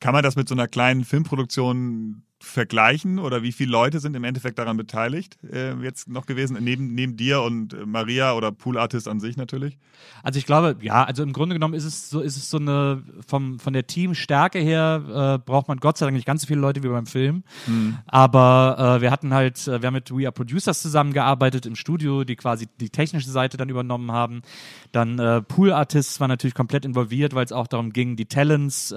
Kann 0.00 0.12
man 0.12 0.22
das 0.22 0.36
mit 0.36 0.48
so 0.48 0.54
einer 0.54 0.68
kleinen 0.68 1.04
Filmproduktion 1.04 2.22
vergleichen 2.42 3.18
oder 3.18 3.42
wie 3.42 3.52
viele 3.52 3.70
Leute 3.70 4.00
sind 4.00 4.16
im 4.16 4.24
Endeffekt 4.24 4.58
daran 4.58 4.76
beteiligt 4.76 5.38
äh, 5.50 5.74
jetzt 5.76 6.08
noch 6.08 6.26
gewesen, 6.26 6.58
neben, 6.60 6.94
neben 6.94 7.16
dir 7.16 7.40
und 7.42 7.72
äh, 7.72 7.86
Maria 7.86 8.34
oder 8.34 8.50
Pool 8.52 8.78
Artist 8.78 9.08
an 9.08 9.20
sich 9.20 9.36
natürlich? 9.36 9.78
Also 10.22 10.38
ich 10.38 10.46
glaube, 10.46 10.76
ja, 10.80 11.04
also 11.04 11.22
im 11.22 11.32
Grunde 11.32 11.54
genommen 11.54 11.74
ist 11.74 11.84
es 11.84 12.10
so, 12.10 12.20
ist 12.20 12.36
es 12.36 12.50
so 12.50 12.58
eine, 12.58 13.02
vom, 13.26 13.58
von 13.58 13.72
der 13.72 13.86
Teamstärke 13.86 14.58
her 14.58 15.38
äh, 15.38 15.44
braucht 15.44 15.68
man 15.68 15.78
Gott 15.78 15.98
sei 15.98 16.06
Dank 16.06 16.16
nicht 16.16 16.26
ganz 16.26 16.42
so 16.42 16.46
viele 16.48 16.60
Leute 16.60 16.82
wie 16.82 16.88
beim 16.88 17.06
Film. 17.06 17.44
Mhm. 17.66 17.98
Aber 18.06 18.96
äh, 18.98 19.00
wir 19.00 19.10
hatten 19.10 19.32
halt, 19.32 19.66
äh, 19.68 19.80
wir 19.80 19.86
haben 19.86 19.94
mit 19.94 20.10
We 20.10 20.26
Are 20.26 20.32
Producers 20.32 20.82
zusammengearbeitet 20.82 21.64
im 21.64 21.76
Studio, 21.76 22.24
die 22.24 22.36
quasi 22.36 22.68
die 22.80 22.90
technische 22.90 23.30
Seite 23.30 23.56
dann 23.56 23.68
übernommen 23.68 24.10
haben. 24.10 24.42
Dann 24.90 25.18
äh, 25.18 25.42
Pool 25.42 25.72
Artists 25.72 26.20
war 26.20 26.28
natürlich 26.28 26.54
komplett 26.54 26.84
involviert, 26.84 27.34
weil 27.34 27.44
es 27.44 27.52
auch 27.52 27.68
darum 27.68 27.92
ging, 27.92 28.16
die 28.16 28.26
Talents 28.26 28.94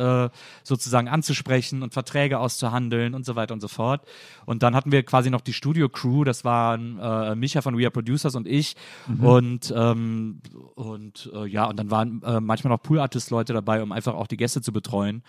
sozusagen 0.64 1.08
anzusprechen 1.08 1.84
und 1.84 1.94
Verträge 1.94 2.40
auszuhandeln 2.40 3.14
und 3.14 3.26
so 3.36 3.42
weiter 3.42 3.54
und 3.54 3.62
so 3.62 3.68
fort. 3.68 4.02
Und 4.46 4.64
dann 4.64 4.76
hatten 4.76 4.92
wir 4.92 5.04
quasi 5.04 5.30
noch 5.30 5.42
die 5.42 5.54
Studio-Crew, 5.54 6.24
das 6.24 6.44
waren 6.44 7.00
äh, 7.00 7.36
Micha 7.36 7.62
von 7.62 7.78
We 7.78 7.84
Are 7.84 7.92
Producers 7.92 8.36
und 8.36 8.48
ich. 8.48 8.76
Mhm. 9.08 9.24
Und, 9.26 9.74
ähm, 9.76 10.42
und 10.76 11.32
äh, 11.34 11.46
ja, 11.48 11.66
und 11.66 11.78
dann 11.78 11.92
waren 11.92 12.22
äh, 12.24 12.40
manchmal 12.40 12.72
noch 12.72 12.82
Pool-Artist-Leute 12.82 13.54
dabei, 13.54 13.84
um 13.84 13.92
einfach 13.92 14.16
auch 14.16 14.28
die 14.28 14.38
Gäste 14.38 14.62
zu 14.62 14.72
betreuen. 14.72 15.24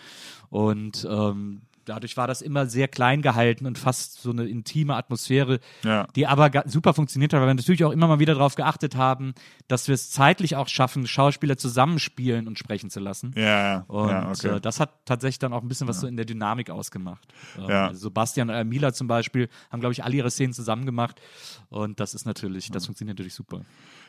Und 0.49 1.07
ähm, 1.09 1.61
dadurch 1.87 2.17
war 2.17 2.27
das 2.27 2.41
immer 2.41 2.67
sehr 2.67 2.87
klein 2.87 3.21
gehalten 3.21 3.65
und 3.65 3.77
fast 3.77 4.21
so 4.21 4.31
eine 4.31 4.45
intime 4.45 4.95
Atmosphäre, 4.95 5.59
ja. 5.83 6.07
die 6.15 6.27
aber 6.27 6.51
super 6.65 6.93
funktioniert 6.93 7.33
hat, 7.33 7.39
weil 7.39 7.47
wir 7.47 7.53
natürlich 7.53 7.83
auch 7.85 7.91
immer 7.91 8.07
mal 8.07 8.19
wieder 8.19 8.35
darauf 8.35 8.55
geachtet 8.55 8.95
haben, 8.95 9.33
dass 9.67 9.87
wir 9.87 9.95
es 9.95 10.11
zeitlich 10.11 10.55
auch 10.55 10.67
schaffen, 10.67 11.07
Schauspieler 11.07 11.57
zusammenspielen 11.57 12.47
und 12.47 12.59
sprechen 12.59 12.89
zu 12.89 12.99
lassen. 12.99 13.33
Ja, 13.35 13.85
und 13.87 14.09
ja, 14.09 14.29
okay. 14.29 14.57
äh, 14.57 14.61
das 14.61 14.79
hat 14.79 15.05
tatsächlich 15.05 15.39
dann 15.39 15.53
auch 15.53 15.61
ein 15.61 15.67
bisschen 15.67 15.87
was 15.87 16.01
so 16.01 16.07
in 16.07 16.17
der 16.17 16.25
Dynamik 16.25 16.69
ausgemacht. 16.69 17.25
Ähm, 17.57 17.69
ja. 17.69 17.87
Also 17.87 18.09
Sebastian 18.09 18.49
und 18.49 18.69
Mila 18.69 18.93
zum 18.93 19.07
Beispiel 19.07 19.49
haben, 19.71 19.79
glaube 19.79 19.93
ich, 19.93 20.03
alle 20.03 20.15
ihre 20.15 20.31
Szenen 20.31 20.53
zusammen 20.53 20.85
gemacht 20.85 21.21
und 21.69 21.99
das 21.99 22.13
ist 22.13 22.25
natürlich, 22.25 22.69
das 22.71 22.85
funktioniert 22.85 23.17
natürlich 23.17 23.33
super. 23.33 23.61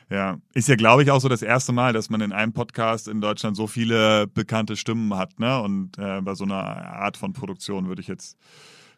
Ja, 0.09 0.39
ist 0.53 0.67
ja, 0.67 0.75
glaube 0.75 1.03
ich, 1.03 1.11
auch 1.11 1.21
so 1.21 1.29
das 1.29 1.43
erste 1.43 1.71
Mal, 1.71 1.93
dass 1.93 2.09
man 2.09 2.21
in 2.21 2.31
einem 2.31 2.51
Podcast 2.51 3.07
in 3.07 3.21
Deutschland 3.21 3.55
so 3.55 3.67
viele 3.67 4.25
bekannte 4.25 4.75
Stimmen 4.75 5.15
hat, 5.15 5.39
ne? 5.39 5.61
Und 5.61 5.99
äh, 5.99 6.21
bei 6.21 6.33
so 6.33 6.45
einer 6.45 6.55
Art 6.55 7.15
von 7.15 7.33
Produktion 7.33 7.87
würde 7.87 8.01
ich 8.01 8.07
jetzt, 8.07 8.37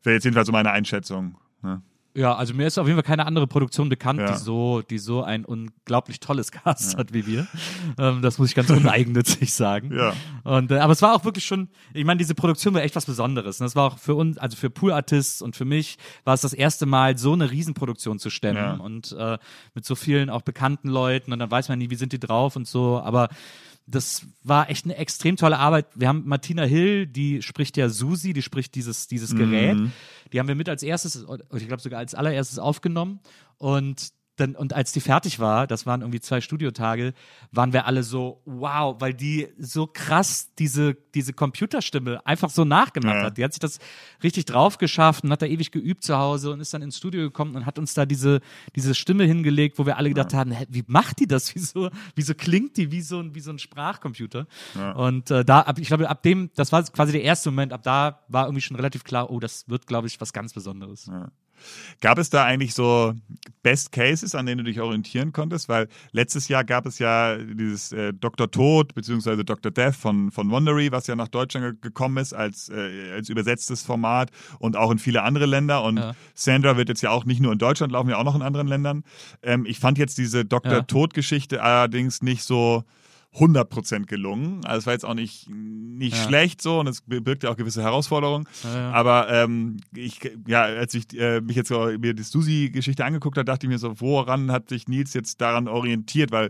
wäre 0.03 0.13
jetzt 0.13 0.23
jedenfalls 0.23 0.47
so 0.47 0.53
meine 0.53 0.71
Einschätzung. 0.71 1.37
Ne? 1.63 1.81
Ja, 2.13 2.35
also 2.35 2.53
mir 2.53 2.67
ist 2.67 2.77
auf 2.77 2.87
jeden 2.87 2.97
Fall 2.97 3.07
keine 3.07 3.25
andere 3.25 3.47
Produktion 3.47 3.87
bekannt, 3.87 4.19
ja. 4.19 4.31
die 4.31 4.37
so, 4.37 4.81
die 4.81 4.97
so 4.97 5.23
ein 5.23 5.45
unglaublich 5.45 6.19
tolles 6.19 6.51
Cast 6.51 6.93
ja. 6.93 6.99
hat 6.99 7.13
wie 7.13 7.25
wir. 7.25 7.47
Ähm, 7.97 8.21
das 8.21 8.37
muss 8.37 8.49
ich 8.49 8.55
ganz 8.55 8.69
uneigennützig 8.69 9.53
sagen. 9.53 9.93
Ja. 9.93 10.13
Und, 10.43 10.71
äh, 10.71 10.79
aber 10.79 10.91
es 10.91 11.01
war 11.01 11.15
auch 11.15 11.23
wirklich 11.23 11.45
schon, 11.45 11.69
ich 11.93 12.03
meine, 12.03 12.17
diese 12.17 12.35
Produktion 12.35 12.73
war 12.73 12.81
echt 12.81 12.95
was 12.95 13.05
Besonderes. 13.05 13.61
Und 13.61 13.65
das 13.65 13.75
war 13.75 13.93
auch 13.93 13.97
für 13.97 14.15
uns, 14.15 14.37
also 14.37 14.57
für 14.57 14.69
Pool 14.69 14.91
Artists 14.91 15.41
und 15.41 15.55
für 15.55 15.65
mich 15.65 15.97
war 16.25 16.33
es 16.33 16.41
das 16.41 16.53
erste 16.53 16.85
Mal, 16.85 17.17
so 17.17 17.33
eine 17.33 17.49
Riesenproduktion 17.49 18.19
zu 18.19 18.29
stemmen 18.29 18.57
ja. 18.57 18.73
und 18.73 19.15
äh, 19.17 19.37
mit 19.73 19.85
so 19.85 19.95
vielen 19.95 20.29
auch 20.29 20.41
bekannten 20.41 20.89
Leuten 20.89 21.31
und 21.31 21.39
dann 21.39 21.49
weiß 21.49 21.69
man 21.69 21.79
nie, 21.79 21.89
wie 21.89 21.95
sind 21.95 22.11
die 22.11 22.19
drauf 22.19 22.55
und 22.55 22.67
so. 22.67 22.99
Aber 22.99 23.29
das 23.91 24.25
war 24.43 24.69
echt 24.69 24.85
eine 24.85 24.95
extrem 24.95 25.35
tolle 25.35 25.59
Arbeit. 25.59 25.87
Wir 25.95 26.07
haben 26.07 26.23
Martina 26.25 26.63
Hill, 26.63 27.07
die 27.07 27.41
spricht 27.41 27.77
ja 27.77 27.89
Susi, 27.89 28.33
die 28.33 28.41
spricht 28.41 28.75
dieses, 28.75 29.07
dieses 29.07 29.35
Gerät. 29.35 29.77
Mhm. 29.77 29.91
Die 30.31 30.39
haben 30.39 30.47
wir 30.47 30.55
mit 30.55 30.69
als 30.69 30.81
erstes, 30.81 31.25
ich 31.55 31.67
glaube 31.67 31.81
sogar 31.81 31.99
als 31.99 32.15
allererstes 32.15 32.57
aufgenommen. 32.57 33.19
Und 33.57 34.13
dann, 34.41 34.55
und 34.55 34.73
als 34.73 34.91
die 34.91 34.99
fertig 34.99 35.39
war, 35.39 35.67
das 35.67 35.85
waren 35.85 36.01
irgendwie 36.01 36.19
zwei 36.19 36.41
Studiotage, 36.41 37.13
waren 37.51 37.71
wir 37.73 37.85
alle 37.85 38.03
so, 38.03 38.41
wow, 38.45 38.95
weil 38.99 39.13
die 39.13 39.47
so 39.57 39.87
krass 39.87 40.53
diese, 40.57 40.95
diese 41.13 41.33
Computerstimme 41.33 42.25
einfach 42.25 42.49
so 42.49 42.65
nachgemacht 42.65 43.15
ja. 43.17 43.23
hat. 43.23 43.37
Die 43.37 43.43
hat 43.43 43.53
sich 43.53 43.59
das 43.59 43.79
richtig 44.23 44.45
drauf 44.45 44.77
geschafft 44.77 45.23
und 45.23 45.31
hat 45.31 45.41
da 45.41 45.45
ewig 45.45 45.71
geübt 45.71 46.03
zu 46.03 46.17
Hause 46.17 46.51
und 46.51 46.59
ist 46.59 46.73
dann 46.73 46.81
ins 46.81 46.97
Studio 46.97 47.21
gekommen 47.21 47.55
und 47.55 47.65
hat 47.65 47.79
uns 47.79 47.93
da 47.93 48.05
diese, 48.05 48.41
diese 48.75 48.95
Stimme 48.95 49.23
hingelegt, 49.23 49.79
wo 49.79 49.85
wir 49.85 49.97
alle 49.97 50.09
gedacht 50.09 50.33
ja. 50.33 50.39
haben, 50.39 50.51
hä, 50.51 50.65
wie 50.69 50.83
macht 50.87 51.19
die 51.19 51.27
das? 51.27 51.53
Wieso, 51.61 51.89
wieso 52.15 52.33
klingt 52.33 52.77
die 52.77 52.91
wie 52.91 53.01
so 53.01 53.19
ein, 53.19 53.35
wie 53.35 53.39
so 53.39 53.51
ein 53.51 53.59
Sprachcomputer? 53.59 54.47
Ja. 54.75 54.93
Und 54.93 55.29
äh, 55.29 55.45
da, 55.45 55.61
ab, 55.61 55.77
ich 55.79 55.87
glaube, 55.87 56.09
ab 56.09 56.23
dem, 56.23 56.49
das 56.55 56.71
war 56.71 56.83
quasi 56.83 57.11
der 57.11 57.23
erste 57.23 57.51
Moment, 57.51 57.73
ab 57.73 57.83
da 57.83 58.21
war 58.27 58.45
irgendwie 58.45 58.61
schon 58.61 58.75
relativ 58.75 59.03
klar, 59.03 59.29
oh, 59.29 59.39
das 59.39 59.69
wird, 59.69 59.85
glaube 59.85 60.07
ich, 60.07 60.19
was 60.19 60.33
ganz 60.33 60.53
Besonderes. 60.53 61.07
Gab 62.01 62.17
es 62.17 62.29
da 62.29 62.43
eigentlich 62.45 62.73
so 62.73 63.13
Best 63.63 63.91
Cases, 63.91 64.33
an 64.35 64.45
denen 64.45 64.59
du 64.59 64.63
dich 64.63 64.79
orientieren 64.79 65.33
konntest? 65.33 65.69
Weil 65.69 65.87
letztes 66.11 66.47
Jahr 66.47 66.63
gab 66.63 66.85
es 66.85 66.99
ja 66.99 67.37
dieses 67.37 67.91
äh, 67.91 68.13
Dr. 68.13 68.49
Tod 68.49 68.93
bzw. 68.95 69.43
Dr. 69.43 69.71
Death 69.71 69.95
von, 69.95 70.31
von 70.31 70.49
Wondery, 70.49 70.91
was 70.91 71.07
ja 71.07 71.15
nach 71.15 71.27
Deutschland 71.27 71.81
gekommen 71.81 72.17
ist 72.17 72.33
als, 72.33 72.69
äh, 72.69 73.11
als 73.13 73.29
übersetztes 73.29 73.83
Format 73.83 74.31
und 74.59 74.77
auch 74.77 74.91
in 74.91 74.99
viele 74.99 75.23
andere 75.23 75.45
Länder. 75.45 75.83
Und 75.83 75.97
ja. 75.97 76.13
Sandra 76.33 76.77
wird 76.77 76.89
jetzt 76.89 77.01
ja 77.01 77.11
auch 77.11 77.25
nicht 77.25 77.41
nur 77.41 77.51
in 77.51 77.59
Deutschland 77.59 77.93
laufen, 77.93 78.09
ja 78.09 78.17
auch 78.17 78.23
noch 78.23 78.35
in 78.35 78.41
anderen 78.41 78.67
Ländern. 78.67 79.03
Ähm, 79.43 79.65
ich 79.65 79.79
fand 79.79 79.97
jetzt 79.97 80.17
diese 80.17 80.45
Dr. 80.45 80.71
Ja. 80.73 80.81
Tod-Geschichte 80.81 81.61
allerdings 81.61 82.21
nicht 82.21 82.43
so 82.43 82.83
100% 83.35 84.07
gelungen. 84.07 84.65
Also 84.65 84.79
es 84.79 84.85
war 84.87 84.93
jetzt 84.93 85.05
auch 85.05 85.13
nicht, 85.13 85.49
nicht 85.49 86.15
Ja. 86.17 86.23
schlecht 86.27 86.61
so 86.61 86.79
und 86.79 86.87
es 86.87 87.01
birgt 87.05 87.43
ja 87.43 87.49
auch 87.49 87.55
gewisse 87.57 87.81
Herausforderungen. 87.81 88.45
Ja, 88.63 88.75
ja. 88.75 88.91
Aber 88.91 89.29
ähm, 89.31 89.77
ich, 89.95 90.19
ja, 90.47 90.63
als 90.63 90.93
ich 90.93 91.17
äh, 91.17 91.39
mich 91.41 91.55
jetzt 91.55 91.69
so, 91.69 91.85
mir 91.97 92.13
die 92.13 92.23
Susi-Geschichte 92.23 93.05
angeguckt 93.05 93.37
habe, 93.37 93.45
dachte 93.45 93.65
ich 93.65 93.69
mir 93.69 93.79
so, 93.79 93.99
woran 94.01 94.51
hat 94.51 94.67
sich 94.69 94.87
Nils 94.89 95.13
jetzt 95.13 95.39
daran 95.39 95.67
orientiert? 95.69 96.31
Weil 96.31 96.49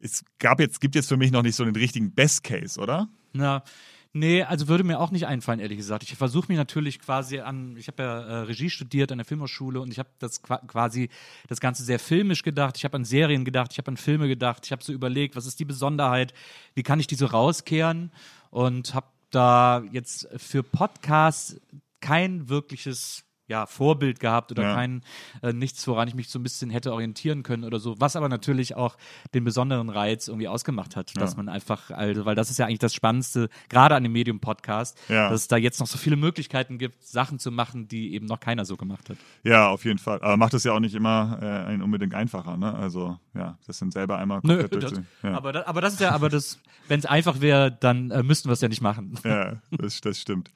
es 0.00 0.22
gab 0.38 0.60
jetzt, 0.60 0.80
gibt 0.80 0.94
jetzt 0.94 1.08
für 1.08 1.16
mich 1.16 1.30
noch 1.32 1.42
nicht 1.42 1.56
so 1.56 1.64
den 1.64 1.74
richtigen 1.76 2.12
Best 2.12 2.44
Case, 2.44 2.78
oder? 2.78 3.08
Na, 3.32 3.62
nee, 4.12 4.42
also 4.42 4.68
würde 4.68 4.84
mir 4.84 4.98
auch 4.98 5.10
nicht 5.10 5.26
einfallen, 5.26 5.60
ehrlich 5.60 5.78
gesagt. 5.78 6.02
Ich 6.02 6.14
versuche 6.14 6.46
mich 6.48 6.56
natürlich 6.56 7.00
quasi 7.00 7.40
an, 7.40 7.76
ich 7.76 7.88
habe 7.88 8.02
ja 8.02 8.20
äh, 8.20 8.34
Regie 8.42 8.70
studiert 8.70 9.12
an 9.12 9.18
der 9.18 9.24
Filmhochschule 9.24 9.80
und 9.80 9.92
ich 9.92 9.98
habe 9.98 10.08
das 10.18 10.42
qua- 10.42 10.62
quasi 10.66 11.08
das 11.48 11.60
Ganze 11.60 11.84
sehr 11.84 11.98
filmisch 11.98 12.42
gedacht. 12.42 12.76
Ich 12.76 12.84
habe 12.84 12.96
an 12.96 13.04
Serien 13.04 13.44
gedacht, 13.44 13.72
ich 13.72 13.78
habe 13.78 13.90
an 13.90 13.96
Filme 13.96 14.28
gedacht, 14.28 14.66
ich 14.66 14.72
habe 14.72 14.82
so 14.82 14.92
überlegt, 14.92 15.36
was 15.36 15.46
ist 15.46 15.60
die 15.60 15.64
Besonderheit, 15.64 16.34
wie 16.74 16.82
kann 16.82 17.00
ich 17.00 17.06
die 17.06 17.14
so 17.16 17.26
rauskehren 17.26 18.10
und 18.50 18.94
habe 18.94 19.06
da 19.30 19.82
jetzt 19.92 20.28
für 20.36 20.62
Podcasts 20.62 21.60
kein 22.00 22.48
wirkliches 22.48 23.24
ja, 23.48 23.66
Vorbild 23.66 24.20
gehabt 24.20 24.52
oder 24.52 24.62
Ja. 24.62 24.74
kein 24.74 25.02
äh, 25.42 25.52
nichts, 25.52 25.86
woran 25.88 26.06
ich 26.06 26.14
mich 26.14 26.28
so 26.28 26.38
ein 26.38 26.42
bisschen 26.42 26.70
hätte 26.70 26.92
orientieren 26.92 27.42
können 27.42 27.64
oder 27.64 27.80
so, 27.80 27.98
was 27.98 28.14
aber 28.14 28.28
natürlich 28.28 28.76
auch 28.76 28.96
den 29.34 29.42
besonderen 29.44 29.88
Reiz 29.90 30.28
irgendwie 30.28 30.48
ausgemacht 30.48 30.94
hat, 30.96 31.16
dass 31.16 31.36
man 31.36 31.48
einfach, 31.48 31.90
also, 31.90 32.24
weil 32.26 32.34
das 32.34 32.50
ist 32.50 32.58
ja 32.58 32.66
eigentlich 32.66 32.78
das 32.78 32.94
Spannendste, 32.94 33.48
gerade 33.68 33.94
an 33.94 34.02
dem 34.02 34.12
Medium-Podcast, 34.12 34.98
Ja. 35.08 35.30
dass 35.30 35.40
es 35.42 35.48
da 35.48 35.56
jetzt 35.56 35.80
noch 35.80 35.86
so 35.86 35.98
viele 35.98 36.16
Möglichkeiten 36.16 36.78
gibt, 36.78 37.02
Sachen 37.04 37.38
zu 37.38 37.50
machen, 37.50 37.88
die 37.88 38.12
eben 38.14 38.26
noch 38.26 38.38
keiner 38.40 38.64
so 38.64 38.76
gemacht 38.76 39.08
hat. 39.10 39.16
Ja, 39.42 39.68
auf 39.68 39.84
jeden 39.84 39.98
Fall. 39.98 40.20
Aber 40.20 40.36
macht 40.36 40.52
es 40.54 40.64
ja 40.64 40.72
auch 40.72 40.80
nicht 40.80 40.94
immer 40.94 41.38
äh, 41.40 41.46
einen 41.46 41.82
unbedingt 41.82 42.14
einfacher, 42.14 42.56
ne? 42.56 42.74
Also, 42.74 43.18
ja, 43.34 43.56
das 43.66 43.78
sind 43.78 43.92
selber 43.92 44.18
einmal 44.18 44.40
Nö, 44.42 44.68
das, 44.68 44.92
ja. 45.22 45.32
aber, 45.34 45.52
das, 45.52 45.66
aber 45.66 45.80
das 45.80 45.94
ist 45.94 46.00
ja, 46.00 46.10
aber 46.10 46.28
das, 46.28 46.58
wenn 46.86 46.98
es 47.00 47.06
einfach 47.06 47.40
wäre, 47.40 47.72
dann 47.72 48.10
äh, 48.10 48.22
müssten 48.22 48.48
wir 48.48 48.52
es 48.52 48.60
ja 48.60 48.68
nicht 48.68 48.82
machen. 48.82 49.18
Ja, 49.24 49.56
das, 49.70 50.00
das 50.02 50.20
stimmt. 50.20 50.50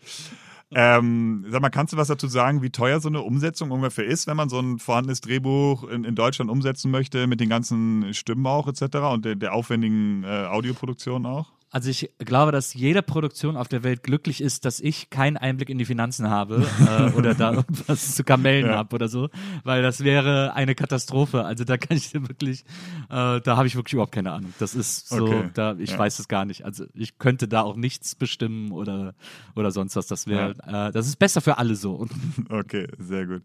Ähm, 0.75 1.45
sag 1.49 1.61
mal, 1.61 1.71
kannst 1.71 1.93
du 1.93 1.97
was 1.97 2.09
dazu 2.09 2.29
sagen, 2.29 2.62
wie 2.62 2.71
teuer 2.71 3.00
so 3.00 3.09
eine 3.09 3.21
Umsetzung 3.21 3.71
ungefähr 3.71 4.07
ist, 4.07 4.26
wenn 4.26 4.37
man 4.37 4.49
so 4.49 4.59
ein 4.59 4.79
vorhandenes 4.79 5.21
Drehbuch 5.21 5.85
in, 5.85 6.05
in 6.05 6.14
Deutschland 6.14 6.50
umsetzen 6.50 6.91
möchte, 6.91 7.26
mit 7.26 7.41
den 7.41 7.49
ganzen 7.49 8.14
Stimmen 8.14 8.47
auch 8.47 8.69
etc. 8.69 8.97
und 9.12 9.25
der, 9.25 9.37
der 9.37 9.52
aufwendigen 9.52 10.25
äh, 10.25 10.47
Audioproduktion 10.47 11.26
auch? 11.26 11.52
Also 11.73 11.88
ich 11.88 12.11
glaube, 12.19 12.52
dass 12.52 12.75
jede 12.75 13.00
Produktion 13.02 13.57
auf 13.57 13.67
der 13.67 13.83
Welt 13.83 14.02
glücklich 14.02 14.43
ist, 14.43 14.67
dass 14.67 14.79
ich 14.79 15.09
keinen 15.09 15.38
Einblick 15.38 15.71
in 15.71 15.79
die 15.79 15.87
Finanzen 15.87 16.29
habe 16.29 16.67
äh, 16.87 17.11
oder 17.17 17.35
da 17.35 17.55
irgendwas 17.55 18.14
zu 18.14 18.25
kamellen 18.25 18.67
Ja. 18.67 18.76
habe 18.76 18.95
oder 18.95 19.09
so, 19.09 19.31
weil 19.64 19.81
das 19.83 20.05
wäre 20.05 20.52
eine 20.55 20.75
Katastrophe. 20.75 21.45
Also 21.47 21.64
da 21.64 21.79
kann 21.79 21.97
ich 21.97 22.12
wirklich, 22.12 22.61
äh, 23.09 23.41
da 23.41 23.57
habe 23.57 23.67
ich 23.67 23.75
wirklich 23.75 23.95
überhaupt 23.95 24.12
keine 24.12 24.33
Ahnung. 24.33 24.52
Das 24.59 24.75
ist 24.75 25.09
so, 25.09 25.25
Okay. 25.25 25.50
da 25.55 25.75
ich 25.79 25.91
Ja. 25.93 25.99
weiß 25.99 26.19
es 26.19 26.29
gar 26.29 26.45
nicht. 26.45 26.64
Also 26.67 26.85
ich 26.93 27.17
könnte 27.19 27.49
da 27.49 27.62
auch 27.62 27.76
nichts 27.76 28.14
bestimmen 28.14 28.71
oder 28.71 29.14
oder 29.57 29.71
sonst 29.71 29.97
was. 29.97 30.07
Das 30.07 30.26
wäre, 30.26 30.50
äh, 30.67 30.93
das 30.93 31.07
ist 31.07 31.17
besser 31.19 31.41
für 31.41 31.57
alle 31.59 31.75
so. 31.75 32.07
Okay, 32.50 32.87
sehr 32.99 33.26
gut. 33.26 33.43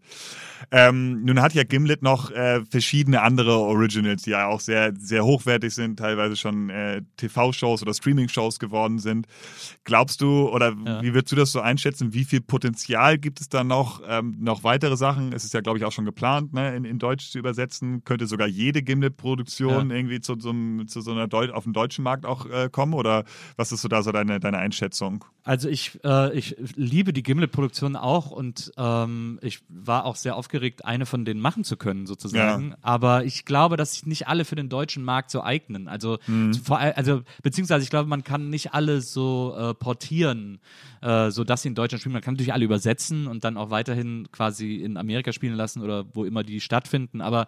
Ähm, 0.70 1.24
nun 1.24 1.40
hat 1.40 1.54
ja 1.54 1.64
Gimlet 1.64 2.02
noch 2.02 2.30
äh, 2.30 2.62
verschiedene 2.66 3.22
andere 3.22 3.56
Originals, 3.58 4.22
die 4.22 4.30
ja 4.30 4.46
auch 4.48 4.60
sehr, 4.60 4.92
sehr 4.98 5.24
hochwertig 5.24 5.74
sind, 5.74 5.98
teilweise 5.98 6.36
schon 6.36 6.68
äh, 6.68 7.00
TV-Shows 7.16 7.82
oder 7.82 7.94
Streaming-Shows 8.18 8.58
geworden 8.58 8.98
sind. 8.98 9.26
Glaubst 9.84 10.20
du, 10.20 10.48
oder 10.48 10.74
Ja. 10.84 11.02
wie 11.02 11.14
würdest 11.14 11.32
du 11.32 11.36
das 11.36 11.52
so 11.52 11.60
einschätzen, 11.60 12.12
wie 12.12 12.24
viel 12.24 12.40
Potenzial 12.40 13.18
gibt 13.18 13.40
es 13.40 13.48
da 13.48 13.64
noch? 13.64 14.02
Ähm, 14.06 14.36
noch 14.40 14.64
weitere 14.64 14.96
Sachen? 14.96 15.32
Es 15.32 15.44
ist 15.44 15.54
ja, 15.54 15.60
glaube 15.60 15.78
ich, 15.78 15.84
auch 15.84 15.92
schon 15.92 16.04
geplant, 16.04 16.52
ne, 16.52 16.74
in, 16.76 16.84
in 16.84 16.98
Deutsch 16.98 17.30
zu 17.30 17.38
übersetzen. 17.38 18.02
Könnte 18.04 18.26
sogar 18.26 18.48
jede 18.48 18.82
Gimlet-Produktion 18.82 19.90
Ja. 19.90 19.96
irgendwie 19.96 20.20
zu, 20.20 20.34
so 20.38 20.50
einem- 20.50 20.88
zu 20.88 21.00
so 21.00 21.12
einer 21.12 21.28
Deu 21.28 21.50
auf 21.52 21.64
dem 21.64 21.72
deutschen 21.72 22.02
Markt 22.02 22.26
auch 22.26 22.46
äh, 22.46 22.68
kommen? 22.70 22.94
Oder 22.94 23.24
was 23.56 23.72
ist 23.72 23.82
so 23.82 23.88
da 23.88 24.02
so 24.02 24.12
deine, 24.12 24.40
deine 24.40 24.58
Einschätzung? 24.58 25.24
Also 25.44 25.68
ich, 25.68 25.98
äh, 26.04 26.36
ich 26.36 26.56
liebe 26.76 27.12
die 27.12 27.22
Gimlet-Produktion 27.22 27.96
auch 27.96 28.30
und 28.30 28.72
ähm, 28.76 29.38
ich 29.42 29.60
war 29.68 30.04
auch 30.04 30.16
sehr 30.16 30.36
aufgeregt, 30.36 30.84
eine 30.84 31.06
von 31.06 31.24
denen 31.24 31.40
machen 31.40 31.64
zu 31.64 31.76
können, 31.76 32.06
sozusagen. 32.06 32.74
Aber 32.82 33.24
ich 33.24 33.44
glaube, 33.44 33.76
dass 33.76 33.94
sich 33.94 34.06
nicht 34.06 34.28
alle 34.28 34.44
für 34.44 34.56
den 34.56 34.68
deutschen 34.68 35.04
Markt 35.04 35.30
so 35.30 35.42
eignen. 35.42 35.88
Also, 35.88 36.18
vor, 36.62 36.78
all- 36.78 36.92
also 36.92 37.22
beziehungsweise 37.42 37.82
ich 37.84 37.90
glaube, 37.90 38.07
man 38.08 38.24
kann 38.24 38.50
nicht 38.50 38.74
alle 38.74 39.00
so 39.00 39.54
äh, 39.56 39.74
portieren, 39.74 40.58
äh, 41.02 41.30
so 41.30 41.44
dass 41.44 41.62
sie 41.62 41.68
in 41.68 41.74
Deutschland 41.74 42.00
spielen. 42.00 42.12
Man 42.14 42.22
kann 42.22 42.34
natürlich 42.34 42.52
alle 42.52 42.64
übersetzen 42.64 43.26
und 43.26 43.44
dann 43.44 43.56
auch 43.56 43.70
weiterhin 43.70 44.28
quasi 44.32 44.76
in 44.76 44.96
Amerika 44.96 45.32
spielen 45.32 45.54
lassen 45.54 45.82
oder 45.82 46.04
wo 46.14 46.24
immer 46.24 46.42
die 46.42 46.60
stattfinden. 46.60 47.20
Aber 47.20 47.46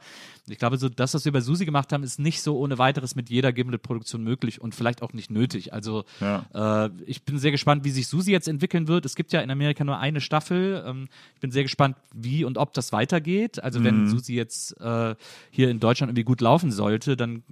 ich 0.49 0.59
glaube, 0.59 0.77
so 0.79 0.89
das, 0.89 1.15
was 1.15 1.25
wir 1.25 1.33
bei 1.33 1.41
Susi 1.41 1.65
gemacht 1.65 1.93
haben, 1.93 2.03
ist 2.05 2.19
nicht 2.21 2.43
so 2.43 2.59
ohne 2.59 2.79
weiteres 2.79 3.15
mit 3.17 3.31
jeder 3.31 3.53
Gimlet-Produktion 3.53 4.23
möglich 4.23 4.61
und 4.61 4.75
vielleicht 4.75 5.03
auch 5.03 5.13
nicht 5.13 5.31
nötig. 5.31 5.73
Also 5.73 6.05
Ja. 6.21 6.87
äh, 6.87 6.91
ich 7.07 7.25
bin 7.25 7.39
sehr 7.39 7.51
gespannt, 7.51 7.85
wie 7.85 7.91
sich 7.91 8.07
Susi 8.07 8.31
jetzt 8.31 8.49
entwickeln 8.49 8.87
wird. 8.89 9.05
Es 9.07 9.17
gibt 9.17 9.33
ja 9.33 9.41
in 9.41 9.51
Amerika 9.51 9.83
nur 9.85 9.99
eine 9.99 10.21
Staffel. 10.21 10.85
Ähm, 10.87 11.09
ich 11.35 11.41
bin 11.41 11.51
sehr 11.51 11.63
gespannt, 11.63 11.97
wie 12.15 12.45
und 12.45 12.59
ob 12.59 12.73
das 12.75 12.93
weitergeht. 12.93 13.63
Also 13.63 13.83
wenn 13.85 14.07
Susi 14.07 14.35
jetzt 14.35 14.79
äh, 14.81 15.15
hier 15.51 15.71
in 15.71 15.81
Deutschland 15.81 16.11
irgendwie 16.11 16.25
gut 16.25 16.41
laufen 16.41 16.71
sollte, 16.71 17.17
dann 17.17 17.43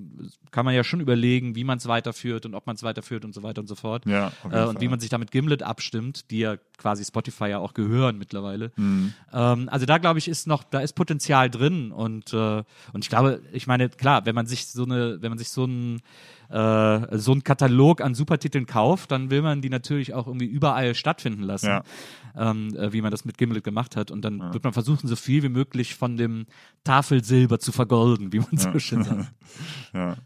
kann 0.51 0.65
man 0.65 0.75
ja 0.75 0.85
schon 0.85 1.01
überlegen, 1.01 1.55
wie 1.55 1.65
man 1.65 1.79
es 1.79 1.87
weiterführt 1.87 2.47
und 2.47 2.55
ob 2.55 2.67
man 2.67 2.77
es 2.77 2.83
weiterführt 2.99 3.25
und 3.25 3.35
so 3.35 3.43
weiter 3.43 3.61
und 3.61 3.67
so 3.67 3.75
fort. 3.75 4.05
Ja, 4.07 4.33
äh, 4.51 4.65
und 4.65 4.81
wie 4.81 4.89
man 4.89 5.01
sich 5.01 5.09
da 5.11 5.19
mit 5.19 5.31
Gimlet 5.31 5.63
abstimmt, 5.63 6.31
die 6.31 6.41
ja 6.41 6.57
quasi 6.77 7.05
Spotify 7.05 7.47
ja 7.49 7.59
auch 7.59 7.75
gehören 7.75 8.19
mittlerweile. 8.19 8.73
Mhm. 8.77 9.15
Ähm, 9.33 9.69
also 9.71 9.87
da 9.87 9.99
glaube 9.99 10.19
ich 10.19 10.29
ist 10.29 10.47
noch, 10.47 10.65
da 10.65 10.81
ist 10.81 10.95
Potenzial 10.95 11.51
drin 11.51 11.93
und 11.93 12.33
äh, 12.33 12.63
und 12.93 13.05
ich 13.05 13.09
glaube, 13.09 13.41
ich 13.53 13.67
meine 13.67 13.89
klar, 13.89 14.27
wenn 14.27 14.35
man 14.35 14.47
sich 14.47 14.67
so 14.67 14.85
eine, 14.85 15.21
wenn 15.23 15.31
man 15.31 15.39
sich 15.39 15.49
so 15.49 15.65
ein 15.65 16.01
äh, 16.51 17.19
so 17.19 17.33
einen 17.33 17.45
Katalog 17.45 18.01
an 18.01 18.15
Supertiteln 18.15 18.65
kauft, 18.67 19.11
dann 19.11 19.31
will 19.31 19.43
man 19.43 19.61
die 19.61 19.69
natürlich 19.69 20.15
auch 20.15 20.27
irgendwie 20.27 20.47
überall 20.47 20.95
stattfinden 20.95 21.43
lassen, 21.43 21.67
Ja. 21.67 21.83
ähm, 22.37 22.75
äh, 22.75 22.91
wie 22.93 23.03
man 23.03 23.11
das 23.11 23.27
mit 23.27 23.37
Gimlet 23.37 23.65
gemacht 23.65 23.97
hat. 23.97 24.11
Und 24.11 24.23
dann 24.23 24.41
wird 24.55 24.65
man 24.65 24.73
versuchen, 24.73 25.07
so 25.09 25.17
viel 25.17 25.43
wie 25.43 25.51
möglich 25.51 25.95
von 25.95 26.17
dem 26.17 26.47
Tafelsilber 26.85 27.59
zu 27.59 27.71
vergolden, 27.71 28.33
wie 28.33 28.39
man 28.41 28.57
so 28.57 28.79
schön 28.79 29.05
sagt. 29.05 29.31
Ja. 29.93 30.17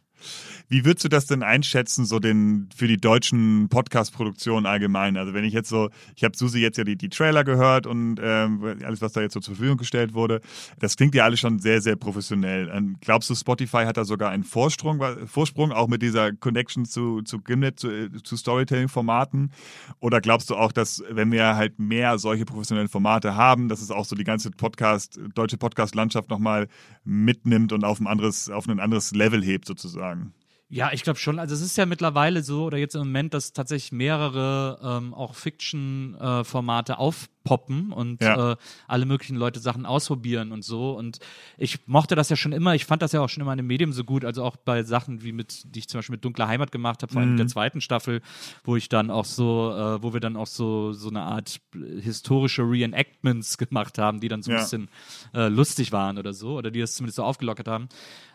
Wie 0.72 0.86
würdest 0.86 1.04
du 1.04 1.10
das 1.10 1.26
denn 1.26 1.42
einschätzen, 1.42 2.06
so 2.06 2.18
den 2.18 2.70
für 2.74 2.88
die 2.88 2.96
deutschen 2.96 3.68
Podcast-Produktionen 3.68 4.64
allgemein? 4.64 5.18
Also 5.18 5.34
wenn 5.34 5.44
ich 5.44 5.52
jetzt 5.52 5.68
so, 5.68 5.90
ich 6.16 6.24
habe 6.24 6.34
Susi 6.34 6.60
jetzt 6.60 6.78
ja 6.78 6.84
die, 6.84 6.96
die 6.96 7.10
Trailer 7.10 7.44
gehört 7.44 7.86
und 7.86 8.18
ähm, 8.22 8.64
alles, 8.82 9.02
was 9.02 9.12
da 9.12 9.20
jetzt 9.20 9.34
so 9.34 9.40
zur 9.40 9.54
Verfügung 9.54 9.76
gestellt 9.76 10.14
wurde, 10.14 10.40
das 10.78 10.96
klingt 10.96 11.14
ja 11.14 11.24
alles 11.24 11.40
schon 11.40 11.58
sehr, 11.58 11.82
sehr 11.82 11.96
professionell. 11.96 12.70
Ähm, 12.72 12.96
glaubst 13.02 13.28
du, 13.28 13.34
Spotify 13.34 13.84
hat 13.84 13.98
da 13.98 14.06
sogar 14.06 14.30
einen 14.30 14.44
Vorsprung, 14.44 14.98
Vorsprung 15.26 15.72
auch 15.72 15.88
mit 15.88 16.00
dieser 16.00 16.32
Connection 16.32 16.86
zu, 16.86 17.20
zu 17.20 17.42
Gimlet, 17.42 17.78
zu, 17.78 17.90
äh, 17.90 18.08
zu 18.22 18.38
Storytelling-Formaten? 18.38 19.52
Oder 20.00 20.22
glaubst 20.22 20.48
du 20.48 20.56
auch, 20.56 20.72
dass 20.72 21.04
wenn 21.10 21.30
wir 21.32 21.54
halt 21.54 21.80
mehr 21.80 22.16
solche 22.16 22.46
professionellen 22.46 22.88
Formate 22.88 23.36
haben, 23.36 23.68
dass 23.68 23.82
es 23.82 23.90
auch 23.90 24.06
so 24.06 24.16
die 24.16 24.24
ganze 24.24 24.50
Podcast, 24.50 25.20
deutsche 25.34 25.58
Podcast-Landschaft 25.58 26.30
nochmal 26.30 26.66
mitnimmt 27.04 27.74
und 27.74 27.84
auf 27.84 28.00
ein 28.00 28.06
anderes, 28.06 28.48
auf 28.48 28.66
ein 28.66 28.80
anderes 28.80 29.12
Level 29.12 29.44
hebt 29.44 29.66
sozusagen? 29.66 30.32
Ja, 30.74 30.90
ich 30.90 31.02
glaube 31.02 31.18
schon. 31.18 31.38
Also 31.38 31.54
es 31.54 31.60
ist 31.60 31.76
ja 31.76 31.84
mittlerweile 31.84 32.42
so, 32.42 32.64
oder 32.64 32.78
jetzt 32.78 32.94
im 32.94 33.00
Moment, 33.02 33.34
dass 33.34 33.52
tatsächlich 33.52 33.92
mehrere 33.92 34.78
ähm, 34.82 35.12
auch 35.12 35.34
Fiction-Formate 35.34 36.98
aufpoppen 37.42 37.92
und 37.92 38.22
Ja. 38.22 38.52
äh, 38.52 38.56
alle 38.88 39.06
möglichen 39.06 39.36
Leute 39.36 39.60
Sachen 39.60 39.86
ausprobieren 39.86 40.52
und 40.52 40.64
so. 40.64 40.92
Und 40.92 41.18
ich 41.58 41.86
mochte 41.86 42.14
das 42.14 42.28
ja 42.30 42.36
schon 42.36 42.52
immer. 42.52 42.74
Ich 42.74 42.84
fand 42.84 43.02
das 43.02 43.12
ja 43.12 43.20
auch 43.20 43.28
schon 43.28 43.42
immer 43.42 43.52
in 43.52 43.58
dem 43.58 43.66
Medium 43.66 43.92
so 43.92 44.04
gut, 44.04 44.24
also 44.24 44.44
auch 44.44 44.56
bei 44.56 44.82
Sachen 44.82 45.22
wie 45.22 45.32
mit, 45.32 45.74
die 45.74 45.80
ich 45.80 45.88
zum 45.88 45.98
Beispiel 45.98 46.14
mit 46.14 46.24
Dunkler 46.24 46.48
Heimat 46.48 46.72
gemacht 46.72 47.02
habe, 47.02 47.12
vor 47.12 47.20
allem 47.20 47.30
Mhm. 47.30 47.34
mit 47.36 47.40
der 47.40 47.48
zweiten 47.48 47.80
Staffel, 47.80 48.22
wo 48.64 48.76
ich 48.76 48.88
dann 48.88 49.10
auch 49.10 49.24
so, 49.24 49.72
äh, 49.74 50.02
wo 50.02 50.12
wir 50.12 50.20
dann 50.20 50.36
auch 50.36 50.46
so 50.46 50.92
so 50.92 51.08
eine 51.08 51.22
Art 51.22 51.60
historische 52.00 52.62
Reenactments 52.62 53.58
gemacht 53.58 53.98
haben, 53.98 54.20
die 54.20 54.28
dann 54.28 54.42
so 54.42 54.50
ein 54.50 54.56
Ja. 54.56 54.62
bisschen 54.62 54.88
äh, 55.34 55.48
lustig 55.48 55.92
waren 55.92 56.18
oder 56.18 56.32
so, 56.32 56.56
oder 56.56 56.70
die 56.70 56.80
das 56.80 56.94
zumindest 56.94 57.16
so 57.16 57.24
aufgelockert 57.24 57.68
haben. 57.68 57.88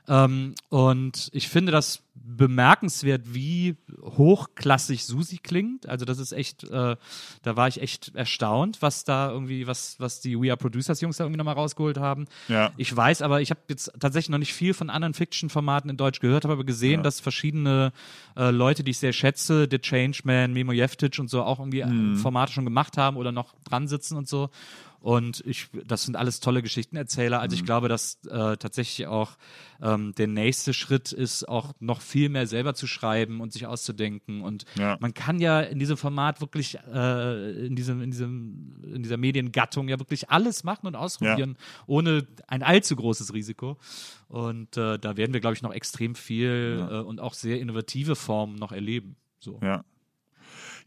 Ähm, 0.09 0.55
und 0.69 1.29
ich 1.33 1.49
finde 1.49 1.71
das 1.73 2.01
bemerkenswert, 2.15 3.33
wie 3.33 3.75
hochklassig 4.01 5.05
Susi 5.05 5.37
klingt. 5.37 5.87
Also 5.87 6.05
das 6.05 6.17
ist 6.19 6.31
echt, 6.31 6.63
äh, 6.63 6.95
da 7.43 7.55
war 7.55 7.67
ich 7.67 7.81
echt 7.81 8.15
erstaunt, 8.15 8.81
was 8.81 8.96
da 9.03 9.31
irgendwie, 9.31 9.67
was, 9.67 9.99
was 9.99 10.19
die 10.21 10.39
We 10.39 10.49
Are 10.49 10.57
Producers 10.57 11.01
Jungs 11.01 11.17
da 11.17 11.23
irgendwie 11.23 11.37
nochmal 11.37 11.55
rausgeholt 11.55 11.97
haben. 11.97 12.25
Ja. 12.47 12.71
Ich 12.77 12.95
weiß, 12.95 13.21
aber 13.21 13.41
ich 13.41 13.49
habe 13.49 13.61
jetzt 13.69 13.91
tatsächlich 13.99 14.29
noch 14.29 14.37
nicht 14.37 14.53
viel 14.53 14.73
von 14.73 14.89
anderen 14.89 15.13
Fiction-Formaten 15.13 15.89
in 15.89 15.97
Deutsch 15.97 16.19
gehört, 16.19 16.43
habe 16.43 16.53
aber 16.53 16.63
gesehen, 16.63 17.03
dass 17.03 17.19
verschiedene 17.19 17.91
äh, 18.35 18.51
Leute, 18.51 18.83
die 18.83 18.91
ich 18.91 18.99
sehr 18.99 19.13
schätze, 19.13 19.67
The 19.69 19.79
Changeman, 19.79 20.53
Memo 20.53 20.71
Jeftic 20.71 21.19
und 21.19 21.29
so 21.29 21.43
auch 21.43 21.59
irgendwie 21.59 21.81
äh, 21.81 22.15
Formate 22.15 22.51
schon 22.53 22.65
gemacht 22.65 22.97
haben 22.97 23.17
oder 23.17 23.31
noch 23.31 23.55
dran 23.63 23.87
sitzen 23.87 24.17
und 24.17 24.27
so. 24.27 24.49
Und 24.99 25.43
ich, 25.45 25.69
das 25.85 26.03
sind 26.03 26.15
alles 26.15 26.39
tolle 26.39 26.61
Geschichtenerzähler. 26.61 27.39
Also 27.39 27.55
ich 27.55 27.63
glaube, 27.63 27.87
dass 27.87 28.19
äh, 28.25 28.57
tatsächlich 28.57 29.07
auch 29.07 29.37
ähm, 29.81 30.13
der 30.17 30.27
nächste 30.27 30.73
Schritt 30.73 31.11
ist, 31.11 31.47
auch 31.47 31.73
noch 31.79 32.01
viel 32.01 32.29
mehr 32.29 32.47
selber 32.47 32.73
zu 32.73 32.87
schreiben 32.87 33.39
und 33.41 33.53
sich 33.53 33.67
auszudenken. 33.67 34.41
Und 34.41 34.65
Ja. 34.75 34.97
man 34.99 35.13
kann 35.13 35.39
ja 35.39 35.61
in 35.61 35.79
diesem 35.79 35.97
Format 35.97 36.41
wirklich, 36.41 36.77
äh, 36.91 37.65
in, 37.65 37.75
diesem, 37.75 38.01
in, 38.01 38.11
diesem, 38.11 38.83
in 38.95 39.03
dieser 39.03 39.17
Mediengattung 39.17 39.87
ja 39.87 39.99
wirklich 39.99 40.29
alles 40.29 40.63
machen 40.63 40.87
und 40.87 40.95
ausprobieren, 40.95 41.57
ohne 41.85 42.25
ein 42.47 42.63
allzu 42.63 42.95
großes 42.95 43.33
Risiko. 43.33 43.77
Und 44.27 44.75
äh, 44.77 44.97
da 44.99 45.15
werden 45.15 45.33
wir, 45.33 45.39
glaube 45.39 45.55
ich, 45.55 45.61
noch 45.61 45.73
extrem 45.73 46.15
viel 46.15 46.85
äh, 46.89 46.95
und 46.99 47.19
auch 47.21 47.33
sehr 47.33 47.59
innovative 47.59 48.15
Formen 48.15 48.55
noch 48.55 48.71
erleben. 48.71 49.15
So. 49.39 49.59
Ja. 49.61 49.85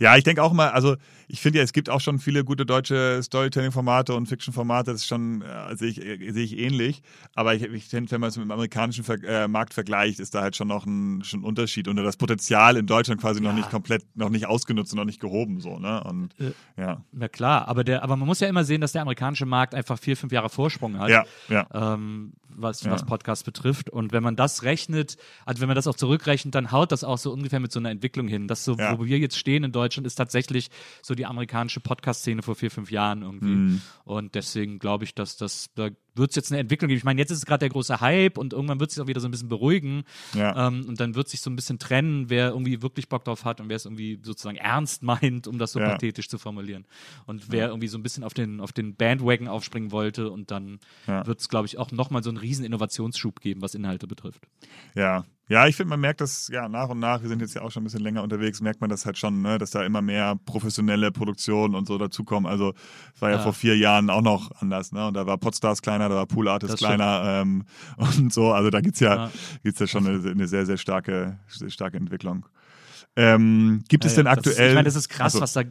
Ja, 0.00 0.16
ich 0.16 0.24
denke 0.24 0.42
auch 0.42 0.52
mal, 0.52 0.70
also 0.70 0.96
ich 1.28 1.40
finde 1.40 1.58
ja, 1.58 1.62
es 1.64 1.72
gibt 1.72 1.90
auch 1.90 2.00
schon 2.00 2.18
viele 2.18 2.42
gute 2.42 2.66
deutsche 2.66 3.20
Storytelling-Formate 3.22 4.14
und 4.14 4.26
Fiction-Formate, 4.26 4.90
das 4.92 5.02
ist 5.02 5.06
schon, 5.06 5.42
äh, 5.42 5.76
sehe 5.76 5.88
ich, 5.90 6.04
äh, 6.04 6.32
sehe 6.32 6.42
ich 6.44 6.58
ähnlich. 6.58 7.02
Aber 7.34 7.54
ich, 7.54 7.62
ich 7.62 7.84
finde, 7.84 8.10
wenn 8.10 8.20
man 8.20 8.28
es 8.30 8.36
mit 8.36 8.44
dem 8.46 8.50
amerikanischen 8.50 9.04
Ver 9.04 9.22
äh, 9.22 9.46
Markt 9.46 9.74
vergleicht, 9.74 10.18
ist 10.20 10.34
da 10.34 10.40
halt 10.42 10.56
schon 10.56 10.68
noch 10.68 10.86
ein, 10.86 11.22
schon 11.22 11.40
ein 11.40 11.44
Unterschied 11.44 11.86
und 11.86 11.96
das 11.96 12.16
Potenzial 12.16 12.76
in 12.76 12.86
Deutschland 12.86 13.20
quasi 13.20 13.40
noch 13.40 13.50
Ja. 13.50 13.56
nicht 13.56 13.70
komplett, 13.70 14.02
noch 14.16 14.30
nicht 14.30 14.46
ausgenutzt 14.46 14.92
und 14.92 14.98
noch 14.98 15.04
nicht 15.04 15.20
gehoben, 15.20 15.60
so, 15.60 15.78
ne? 15.78 16.02
Und 16.04 16.34
Äh, 16.40 16.52
ja. 16.80 17.04
Na 17.12 17.28
klar, 17.28 17.68
aber, 17.68 17.84
der, 17.84 18.02
aber 18.02 18.16
man 18.16 18.26
muss 18.26 18.40
ja 18.40 18.48
immer 18.48 18.64
sehen, 18.64 18.80
dass 18.80 18.92
der 18.92 19.02
amerikanische 19.02 19.46
Markt 19.46 19.74
einfach 19.74 19.98
vier, 19.98 20.16
fünf 20.16 20.32
Jahre 20.32 20.48
Vorsprung 20.48 20.98
hat. 20.98 21.10
Ja, 21.10 21.24
ja. 21.48 21.66
ähm, 21.74 22.32
was, 22.48 22.82
Ja. 22.82 22.90
was 22.90 23.04
Podcasts 23.06 23.44
betrifft. 23.44 23.90
Und 23.90 24.12
wenn 24.12 24.22
man 24.22 24.34
das 24.36 24.62
rechnet, 24.64 25.16
also 25.46 25.60
wenn 25.60 25.68
man 25.68 25.76
das 25.76 25.86
auch 25.86 25.94
zurückrechnet, 25.94 26.54
dann 26.54 26.72
haut 26.72 26.90
das 26.92 27.04
auch 27.04 27.18
so 27.18 27.32
ungefähr 27.32 27.60
mit 27.60 27.70
so 27.72 27.78
einer 27.78 27.90
Entwicklung 27.90 28.26
hin. 28.28 28.48
Das 28.48 28.64
so, 28.64 28.76
Ja. 28.76 28.98
wo 28.98 29.04
wir 29.04 29.18
jetzt 29.18 29.38
stehen 29.38 29.62
in 29.64 29.70
Deutschland, 29.72 29.89
ist 29.98 30.14
tatsächlich 30.16 30.68
so 31.02 31.14
die 31.14 31.26
amerikanische 31.26 31.80
Podcast-Szene 31.80 32.42
vor 32.42 32.54
vier, 32.54 32.70
fünf 32.70 32.90
Jahren 32.90 33.22
irgendwie. 33.22 33.46
Mhm. 33.46 33.80
Und 34.04 34.34
deswegen 34.34 34.78
glaube 34.78 35.04
ich, 35.04 35.14
dass 35.14 35.36
das, 35.36 35.70
da 35.74 35.90
wird 36.16 36.30
es 36.30 36.36
jetzt 36.36 36.50
eine 36.50 36.60
Entwicklung 36.60 36.88
geben. 36.88 36.98
Ich 36.98 37.04
meine, 37.04 37.20
jetzt 37.20 37.30
ist 37.30 37.38
es 37.38 37.46
gerade 37.46 37.60
der 37.60 37.68
große 37.68 38.00
Hype 38.00 38.36
und 38.36 38.52
irgendwann 38.52 38.80
wird 38.80 38.90
es 38.90 38.96
sich 38.96 39.02
auch 39.02 39.06
wieder 39.06 39.20
so 39.20 39.28
ein 39.28 39.30
bisschen 39.30 39.48
beruhigen. 39.48 40.02
Ja. 40.34 40.66
Ähm, 40.66 40.84
und 40.88 40.98
dann 41.00 41.14
wird 41.14 41.28
sich 41.28 41.40
so 41.40 41.50
ein 41.50 41.56
bisschen 41.56 41.78
trennen, 41.78 42.28
wer 42.30 42.48
irgendwie 42.48 42.82
wirklich 42.82 43.08
Bock 43.08 43.24
drauf 43.24 43.44
hat 43.44 43.60
und 43.60 43.68
wer 43.68 43.76
es 43.76 43.84
irgendwie 43.84 44.18
sozusagen 44.22 44.56
ernst 44.58 45.02
meint, 45.02 45.46
um 45.46 45.58
das 45.58 45.72
so 45.72 45.78
Ja. 45.80 45.90
pathetisch 45.90 46.28
zu 46.28 46.38
formulieren. 46.38 46.84
Und 47.26 47.50
wer 47.52 47.68
irgendwie 47.68 47.86
so 47.88 47.96
ein 47.96 48.02
bisschen 48.02 48.24
auf 48.24 48.34
den, 48.34 48.60
auf 48.60 48.72
den 48.72 48.96
Bandwagon 48.96 49.46
aufspringen 49.48 49.92
wollte 49.92 50.30
und 50.30 50.50
dann 50.50 50.80
Ja. 51.06 51.24
wird 51.26 51.40
es, 51.40 51.48
glaube 51.48 51.66
ich, 51.66 51.78
auch 51.78 51.92
nochmal 51.92 52.22
so 52.24 52.30
einen 52.30 52.38
riesen 52.38 52.64
Innovationsschub 52.64 53.40
geben, 53.40 53.62
was 53.62 53.74
Inhalte 53.74 54.06
betrifft. 54.06 54.42
Ja, 54.94 55.24
ja, 55.50 55.66
ich 55.66 55.74
finde, 55.76 55.90
man 55.90 56.00
merkt 56.00 56.20
das 56.20 56.48
ja 56.48 56.68
nach 56.68 56.88
und 56.88 57.00
nach. 57.00 57.20
Wir 57.22 57.28
sind 57.28 57.42
jetzt 57.42 57.54
ja 57.54 57.62
auch 57.62 57.70
schon 57.72 57.82
ein 57.82 57.84
bisschen 57.84 58.00
länger 58.00 58.22
unterwegs, 58.22 58.60
merkt 58.60 58.80
man 58.80 58.88
das 58.88 59.04
halt 59.04 59.18
schon, 59.18 59.42
ne, 59.42 59.58
dass 59.58 59.70
da 59.72 59.84
immer 59.84 60.00
mehr 60.00 60.36
professionelle 60.46 61.10
Produktionen 61.10 61.74
und 61.74 61.86
so 61.88 61.98
dazukommen. 61.98 62.48
Also 62.50 62.72
es 63.14 63.20
war 63.20 63.30
ja, 63.30 63.36
Ja. 63.36 63.42
vor 63.42 63.52
vier 63.52 63.76
Jahren 63.76 64.08
auch 64.10 64.22
noch 64.22 64.52
anders, 64.62 64.92
ne? 64.92 65.06
Und 65.08 65.14
da 65.14 65.26
war 65.26 65.36
Podstars 65.38 65.82
kleiner, 65.82 66.08
da 66.08 66.14
war 66.14 66.26
Pool 66.26 66.48
Artist 66.48 66.78
kleiner 66.78 67.22
ähm, 67.42 67.64
und 67.96 68.32
so. 68.32 68.52
Also 68.52 68.70
da 68.70 68.80
gibt's 68.80 69.00
ja, 69.00 69.14
Ja. 69.26 69.30
gibt's 69.64 69.80
ja 69.80 69.86
schon 69.88 70.06
eine, 70.06 70.30
eine 70.30 70.46
sehr, 70.48 70.64
sehr 70.66 70.76
starke, 70.78 71.38
sehr 71.48 71.68
starke 71.70 71.96
Entwicklung. 71.96 72.46
Ähm, 73.16 73.82
gibt 73.88 74.04
es 74.04 74.14
denn 74.14 74.26
Ja, 74.26 74.32
ja, 74.32 74.38
aktuell? 74.38 74.56
Das, 74.56 74.68
ich 74.68 74.74
meine, 74.74 74.84
das 74.84 74.94
ist 74.96 75.08
krass, 75.08 75.34
Achso, 75.34 75.40
was 75.40 75.52
da 75.52 75.62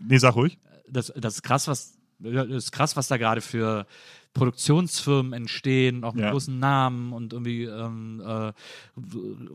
Nee, 0.00 0.18
sag 0.18 0.34
ruhig. 0.34 0.58
das, 0.88 1.12
das 1.16 1.34
ist 1.36 1.42
krass, 1.42 1.68
was 1.68 1.94
das 2.18 2.46
ist 2.48 2.72
krass, 2.72 2.96
was 2.96 3.08
da 3.08 3.16
gerade 3.16 3.40
für 3.40 3.86
Produktionsfirmen 4.32 5.32
entstehen, 5.32 6.04
auch 6.04 6.14
mit 6.14 6.24
Ja. 6.24 6.30
großen 6.30 6.58
Namen 6.58 7.12
und 7.12 7.32
irgendwie 7.32 7.64
ähm, 7.64 8.22
äh, 8.24 8.52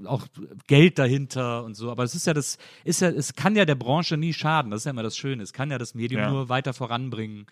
auch 0.06 0.28
Geld 0.68 1.00
dahinter 1.00 1.64
und 1.64 1.76
so. 1.76 1.92
Aber 1.92 2.04
es 2.04 2.16
ist 2.16 2.28
ja 2.28 2.34
das, 2.34 2.58
ist 2.84 3.02
ja, 3.02 3.10
es 3.10 3.34
kann 3.36 3.56
ja 3.56 3.66
der 3.66 3.76
Branche 3.76 4.18
nie 4.18 4.34
schaden. 4.34 4.72
Das 4.72 4.82
ist 4.82 4.86
ja 4.86 4.92
immer 4.92 5.04
das 5.04 5.16
Schöne. 5.18 5.44
Es 5.44 5.54
kann 5.54 5.72
ja 5.72 5.78
das 5.78 5.96
Medium 5.96 6.22
Ja. 6.22 6.30
nur 6.30 6.50
weiter 6.50 6.74
voranbringen, 6.74 7.46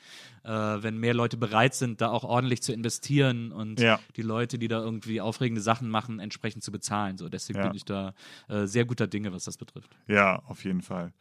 äh, 0.43 0.49
wenn 0.49 0.97
mehr 0.97 1.13
Leute 1.13 1.37
bereit 1.37 1.75
sind, 1.75 2.01
da 2.01 2.09
auch 2.09 2.23
ordentlich 2.23 2.61
zu 2.61 2.73
investieren 2.73 3.51
und 3.51 3.79
Ja. 3.79 3.99
die 4.17 4.21
Leute, 4.21 4.57
die 4.59 4.67
da 4.67 4.79
irgendwie 4.81 5.21
aufregende 5.21 5.61
Sachen 5.61 5.89
machen, 5.89 6.19
entsprechend 6.19 6.63
zu 6.63 6.71
bezahlen. 6.71 7.17
So, 7.17 7.29
deswegen 7.29 7.61
bin 7.61 7.73
ich 7.75 7.85
da 7.85 8.13
äh, 8.49 8.65
sehr 8.67 8.85
guter 8.85 9.07
Dinge, 9.07 9.31
was 9.33 9.45
das 9.45 9.57
betrifft. 9.57 9.89
Ja, 10.07 10.41
auf 10.47 10.65
jeden 10.65 10.81
Fall. 10.81 11.13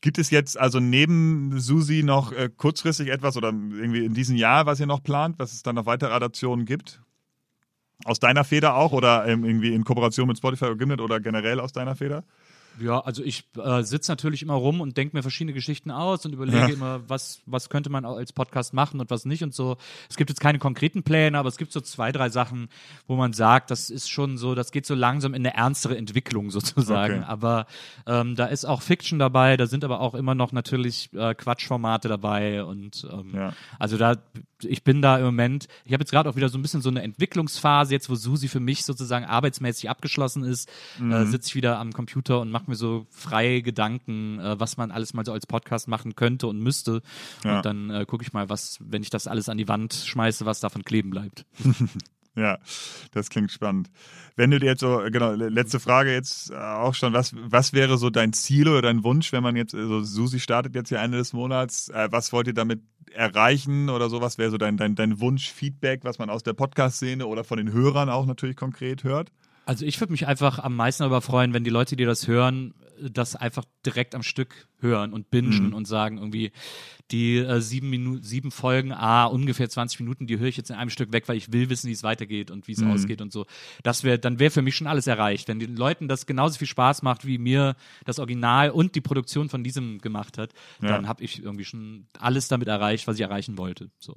Gibt 0.00 0.18
es 0.18 0.30
jetzt 0.30 0.58
also 0.58 0.80
neben 0.80 1.60
Susi 1.60 2.02
noch 2.02 2.32
äh, 2.32 2.48
kurzfristig 2.54 3.08
etwas 3.08 3.36
oder 3.36 3.48
irgendwie 3.48 4.04
in 4.04 4.14
diesem 4.14 4.36
Jahr, 4.36 4.64
was 4.66 4.80
ihr 4.80 4.86
noch 4.86 5.02
plant, 5.02 5.38
was 5.38 5.49
es 5.52 5.62
dann 5.62 5.74
noch 5.74 5.86
weitere 5.86 6.12
Adaptionen 6.12 6.64
gibt? 6.64 7.00
Aus 8.04 8.18
deiner 8.18 8.44
Feder 8.44 8.76
auch 8.76 8.92
oder 8.92 9.26
ähm, 9.26 9.44
irgendwie 9.44 9.74
in 9.74 9.84
Kooperation 9.84 10.26
mit 10.28 10.38
Spotify 10.38 10.66
oder 10.66 10.76
Gimlet 10.76 11.00
oder 11.00 11.20
generell 11.20 11.60
aus 11.60 11.72
deiner 11.72 11.96
Feder? 11.96 12.24
Ja, 12.80 13.00
also 13.00 13.22
ich 13.22 13.44
äh, 13.56 13.82
sitze 13.82 14.10
natürlich 14.10 14.42
immer 14.42 14.54
rum 14.54 14.80
und 14.80 14.96
denke 14.96 15.16
mir 15.16 15.22
verschiedene 15.22 15.52
Geschichten 15.52 15.90
aus 15.90 16.24
und 16.24 16.32
überlege 16.32 16.58
Ja. 16.58 16.68
immer, 16.68 17.08
was, 17.08 17.40
was 17.46 17.68
könnte 17.68 17.90
man 17.90 18.04
als 18.04 18.32
Podcast 18.32 18.72
machen 18.74 19.00
und 19.00 19.10
was 19.10 19.24
nicht 19.24 19.42
und 19.42 19.54
so. 19.54 19.76
Es 20.08 20.16
gibt 20.16 20.30
jetzt 20.30 20.40
keine 20.40 20.58
konkreten 20.58 21.02
Pläne, 21.02 21.38
aber 21.38 21.48
es 21.48 21.56
gibt 21.58 21.72
so 21.72 21.80
zwei, 21.80 22.12
drei 22.12 22.28
Sachen, 22.30 22.68
wo 23.06 23.16
man 23.16 23.32
sagt, 23.32 23.70
das 23.70 23.90
ist 23.90 24.08
schon 24.10 24.38
so, 24.38 24.54
das 24.54 24.72
geht 24.72 24.86
so 24.86 24.94
langsam 24.94 25.34
in 25.34 25.44
eine 25.46 25.54
ernstere 25.54 25.96
Entwicklung 25.96 26.50
sozusagen. 26.50 27.18
Okay. 27.18 27.24
Aber 27.26 27.66
ähm, 28.06 28.34
da 28.36 28.46
ist 28.46 28.64
auch 28.64 28.82
Fiction 28.82 29.18
dabei, 29.18 29.56
da 29.56 29.66
sind 29.66 29.84
aber 29.84 30.00
auch 30.00 30.14
immer 30.14 30.34
noch 30.34 30.52
natürlich 30.52 31.10
äh, 31.14 31.34
Quatschformate 31.34 32.08
dabei 32.08 32.64
und 32.64 33.06
ähm, 33.12 33.32
Ja. 33.34 33.52
also 33.78 33.96
da, 33.98 34.16
ich 34.62 34.84
bin 34.84 35.02
da 35.02 35.18
im 35.18 35.24
Moment, 35.24 35.68
ich 35.84 35.92
habe 35.92 36.02
jetzt 36.02 36.10
gerade 36.10 36.28
auch 36.30 36.36
wieder 36.36 36.48
so 36.48 36.58
ein 36.58 36.62
bisschen 36.62 36.82
so 36.82 36.88
eine 36.90 37.02
Entwicklungsphase, 37.02 37.92
jetzt 37.92 38.08
wo 38.10 38.14
Susi 38.14 38.48
für 38.48 38.60
mich 38.60 38.84
sozusagen 38.84 39.24
arbeitsmäßig 39.24 39.88
abgeschlossen 39.90 40.44
ist, 40.44 40.68
Mhm. 40.98 41.12
äh, 41.12 41.26
sitze 41.26 41.48
ich 41.48 41.54
wieder 41.54 41.78
am 41.78 41.92
Computer 41.92 42.40
und 42.40 42.50
mache 42.50 42.69
mir 42.70 42.76
so 42.76 43.06
freie 43.10 43.60
Gedanken, 43.62 44.38
äh, 44.40 44.58
was 44.58 44.76
man 44.78 44.90
alles 44.90 45.12
mal 45.12 45.24
so 45.26 45.32
als 45.32 45.46
Podcast 45.46 45.88
machen 45.88 46.14
könnte 46.16 46.46
und 46.46 46.58
müsste. 46.60 47.02
Ja. 47.44 47.58
Und 47.58 47.66
dann 47.66 47.90
äh, 47.90 48.06
gucke 48.06 48.24
ich 48.24 48.32
mal, 48.32 48.48
was, 48.48 48.78
wenn 48.80 49.02
ich 49.02 49.10
das 49.10 49.26
alles 49.26 49.48
an 49.48 49.58
die 49.58 49.68
Wand 49.68 49.92
schmeiße, 49.92 50.46
was 50.46 50.60
davon 50.60 50.84
kleben 50.84 51.10
bleibt. 51.10 51.44
Ja, 52.36 52.58
das 53.10 53.28
klingt 53.28 53.50
spannend. 53.50 53.90
Wenn 54.36 54.52
du 54.52 54.60
dir 54.60 54.66
jetzt 54.66 54.80
so, 54.80 55.02
genau, 55.10 55.32
le- 55.32 55.48
letzte 55.48 55.80
Frage 55.80 56.12
jetzt 56.12 56.52
äh, 56.52 56.54
auch 56.54 56.94
schon, 56.94 57.12
was, 57.12 57.34
was 57.36 57.72
wäre 57.72 57.98
so 57.98 58.08
dein 58.08 58.32
Ziel 58.32 58.68
oder 58.68 58.82
dein 58.82 59.02
Wunsch, 59.02 59.32
wenn 59.32 59.42
man 59.42 59.56
jetzt, 59.56 59.74
also 59.74 60.00
Susi 60.04 60.38
startet 60.38 60.76
jetzt 60.76 60.90
ja 60.90 61.02
Ende 61.02 61.18
des 61.18 61.32
Monats, 61.32 61.88
äh, 61.88 62.06
was 62.12 62.32
wollt 62.32 62.46
ihr 62.46 62.54
damit 62.54 62.82
erreichen 63.12 63.90
oder 63.90 64.08
so, 64.08 64.20
was 64.20 64.38
wäre 64.38 64.50
so 64.52 64.58
dein, 64.58 64.76
dein, 64.76 64.94
dein 64.94 65.18
Wunsch, 65.20 65.50
Feedback, 65.50 66.04
was 66.04 66.20
man 66.20 66.30
aus 66.30 66.44
der 66.44 66.52
Podcast-Szene 66.52 67.26
oder 67.26 67.42
von 67.42 67.58
den 67.58 67.72
Hörern 67.72 68.08
auch 68.08 68.26
natürlich 68.26 68.56
konkret 68.56 69.02
hört? 69.02 69.32
Also 69.70 69.86
ich 69.86 70.00
würde 70.00 70.10
mich 70.12 70.26
einfach 70.26 70.58
am 70.58 70.74
meisten 70.74 71.04
darüber 71.04 71.20
freuen, 71.20 71.54
wenn 71.54 71.62
die 71.62 71.70
Leute, 71.70 71.94
die 71.94 72.04
das 72.04 72.26
hören, 72.26 72.74
das 73.00 73.36
einfach 73.36 73.64
direkt 73.86 74.16
am 74.16 74.24
Stück 74.24 74.66
hören 74.80 75.12
und 75.12 75.30
bingen 75.30 75.68
Mhm. 75.68 75.74
und 75.74 75.84
sagen 75.86 76.18
irgendwie, 76.18 76.50
die 77.12 77.36
äh, 77.36 77.60
sieben, 77.60 77.88
Minuten, 77.88 78.24
sieben 78.24 78.50
Folgen, 78.50 78.90
ah, 78.92 79.26
ungefähr 79.26 79.70
20 79.70 80.00
Minuten, 80.00 80.26
die 80.26 80.40
höre 80.40 80.48
ich 80.48 80.56
jetzt 80.56 80.70
in 80.70 80.76
einem 80.76 80.90
Stück 80.90 81.12
weg, 81.12 81.28
weil 81.28 81.36
ich 81.36 81.52
will 81.52 81.70
wissen, 81.70 81.86
wie 81.88 81.92
es 81.92 82.02
weitergeht 82.02 82.50
und 82.50 82.66
wie 82.66 82.72
es 82.72 82.80
Mhm. 82.80 82.88
ausgeht 82.90 83.22
und 83.22 83.32
so. 83.32 83.46
Das 83.84 84.02
wäre, 84.02 84.18
dann 84.18 84.40
wäre 84.40 84.50
für 84.50 84.60
mich 84.62 84.74
schon 84.74 84.88
alles 84.88 85.06
erreicht. 85.06 85.46
Wenn 85.46 85.60
den 85.60 85.76
Leuten 85.76 86.08
das 86.08 86.26
genauso 86.26 86.58
viel 86.58 86.66
Spaß 86.66 87.02
macht, 87.02 87.24
wie 87.24 87.38
mir 87.38 87.76
das 88.04 88.18
Original 88.18 88.70
und 88.70 88.96
die 88.96 89.00
Produktion 89.00 89.48
von 89.48 89.62
diesem 89.62 89.98
gemacht 90.00 90.36
hat, 90.36 90.52
Ja. 90.82 90.88
dann 90.88 91.06
habe 91.06 91.22
ich 91.22 91.42
irgendwie 91.44 91.64
schon 91.64 92.06
alles 92.18 92.48
damit 92.48 92.66
erreicht, 92.66 93.06
was 93.06 93.14
ich 93.16 93.22
erreichen 93.22 93.56
wollte. 93.56 93.90
So. 94.00 94.16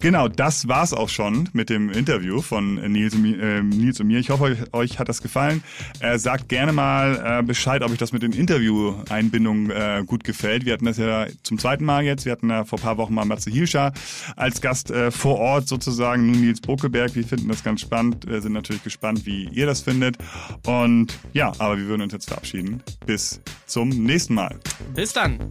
Genau, 0.00 0.28
das 0.28 0.68
war's 0.68 0.92
auch 0.92 1.08
schon 1.08 1.48
mit 1.52 1.70
dem 1.70 1.90
Interview 1.90 2.40
von 2.40 2.76
Nils 2.76 3.14
äh, 3.14 3.62
Nils 3.62 4.00
und 4.00 4.06
mir. 4.06 4.20
Ich 4.20 4.30
hoffe, 4.30 4.44
euch, 4.44 4.72
euch 4.72 4.98
hat 4.98 5.08
das 5.08 5.22
gefallen. 5.22 5.62
Äh, 6.00 6.18
sagt 6.18 6.48
gerne 6.48 6.72
mal 6.72 7.40
äh, 7.40 7.42
Bescheid, 7.42 7.82
ob 7.82 7.90
euch 7.90 7.98
das 7.98 8.12
mit 8.12 8.22
den 8.22 8.32
Interview-Einbindungen 8.32 9.70
äh, 9.70 10.04
gut 10.06 10.22
gefällt. 10.22 10.64
Wir 10.64 10.74
hatten 10.74 10.84
das 10.84 10.98
ja 10.98 11.26
zum 11.42 11.58
zweiten 11.58 11.84
Mal 11.84 12.04
jetzt. 12.04 12.24
Wir 12.24 12.32
hatten 12.32 12.48
ja 12.48 12.64
vor 12.64 12.78
ein 12.78 12.82
paar 12.82 12.96
Wochen 12.98 13.14
mal 13.14 13.24
Matze 13.24 13.50
Hilscher 13.50 13.92
als 14.36 14.60
Gast 14.60 14.90
äh, 14.90 15.10
vor 15.10 15.38
Ort 15.38 15.68
sozusagen. 15.68 16.30
Nun 16.30 16.40
Nils 16.40 16.60
Bokeberg. 16.60 17.14
Wir 17.16 17.24
finden 17.24 17.48
das 17.48 17.64
ganz 17.64 17.80
spannend. 17.80 18.26
Wir 18.28 18.40
sind 18.40 18.52
natürlich 18.52 18.84
gespannt, 18.84 19.26
wie 19.26 19.48
ihr 19.48 19.66
das 19.66 19.80
findet. 19.80 20.16
Und 20.64 21.18
ja, 21.32 21.52
aber 21.58 21.76
wir 21.76 21.86
würden 21.86 22.02
uns 22.02 22.12
jetzt 22.12 22.28
verabschieden. 22.28 22.82
Bis 23.04 23.40
zum 23.66 23.88
nächsten 23.88 24.34
Mal. 24.34 24.58
Bis 24.94 25.12
dann. 25.12 25.50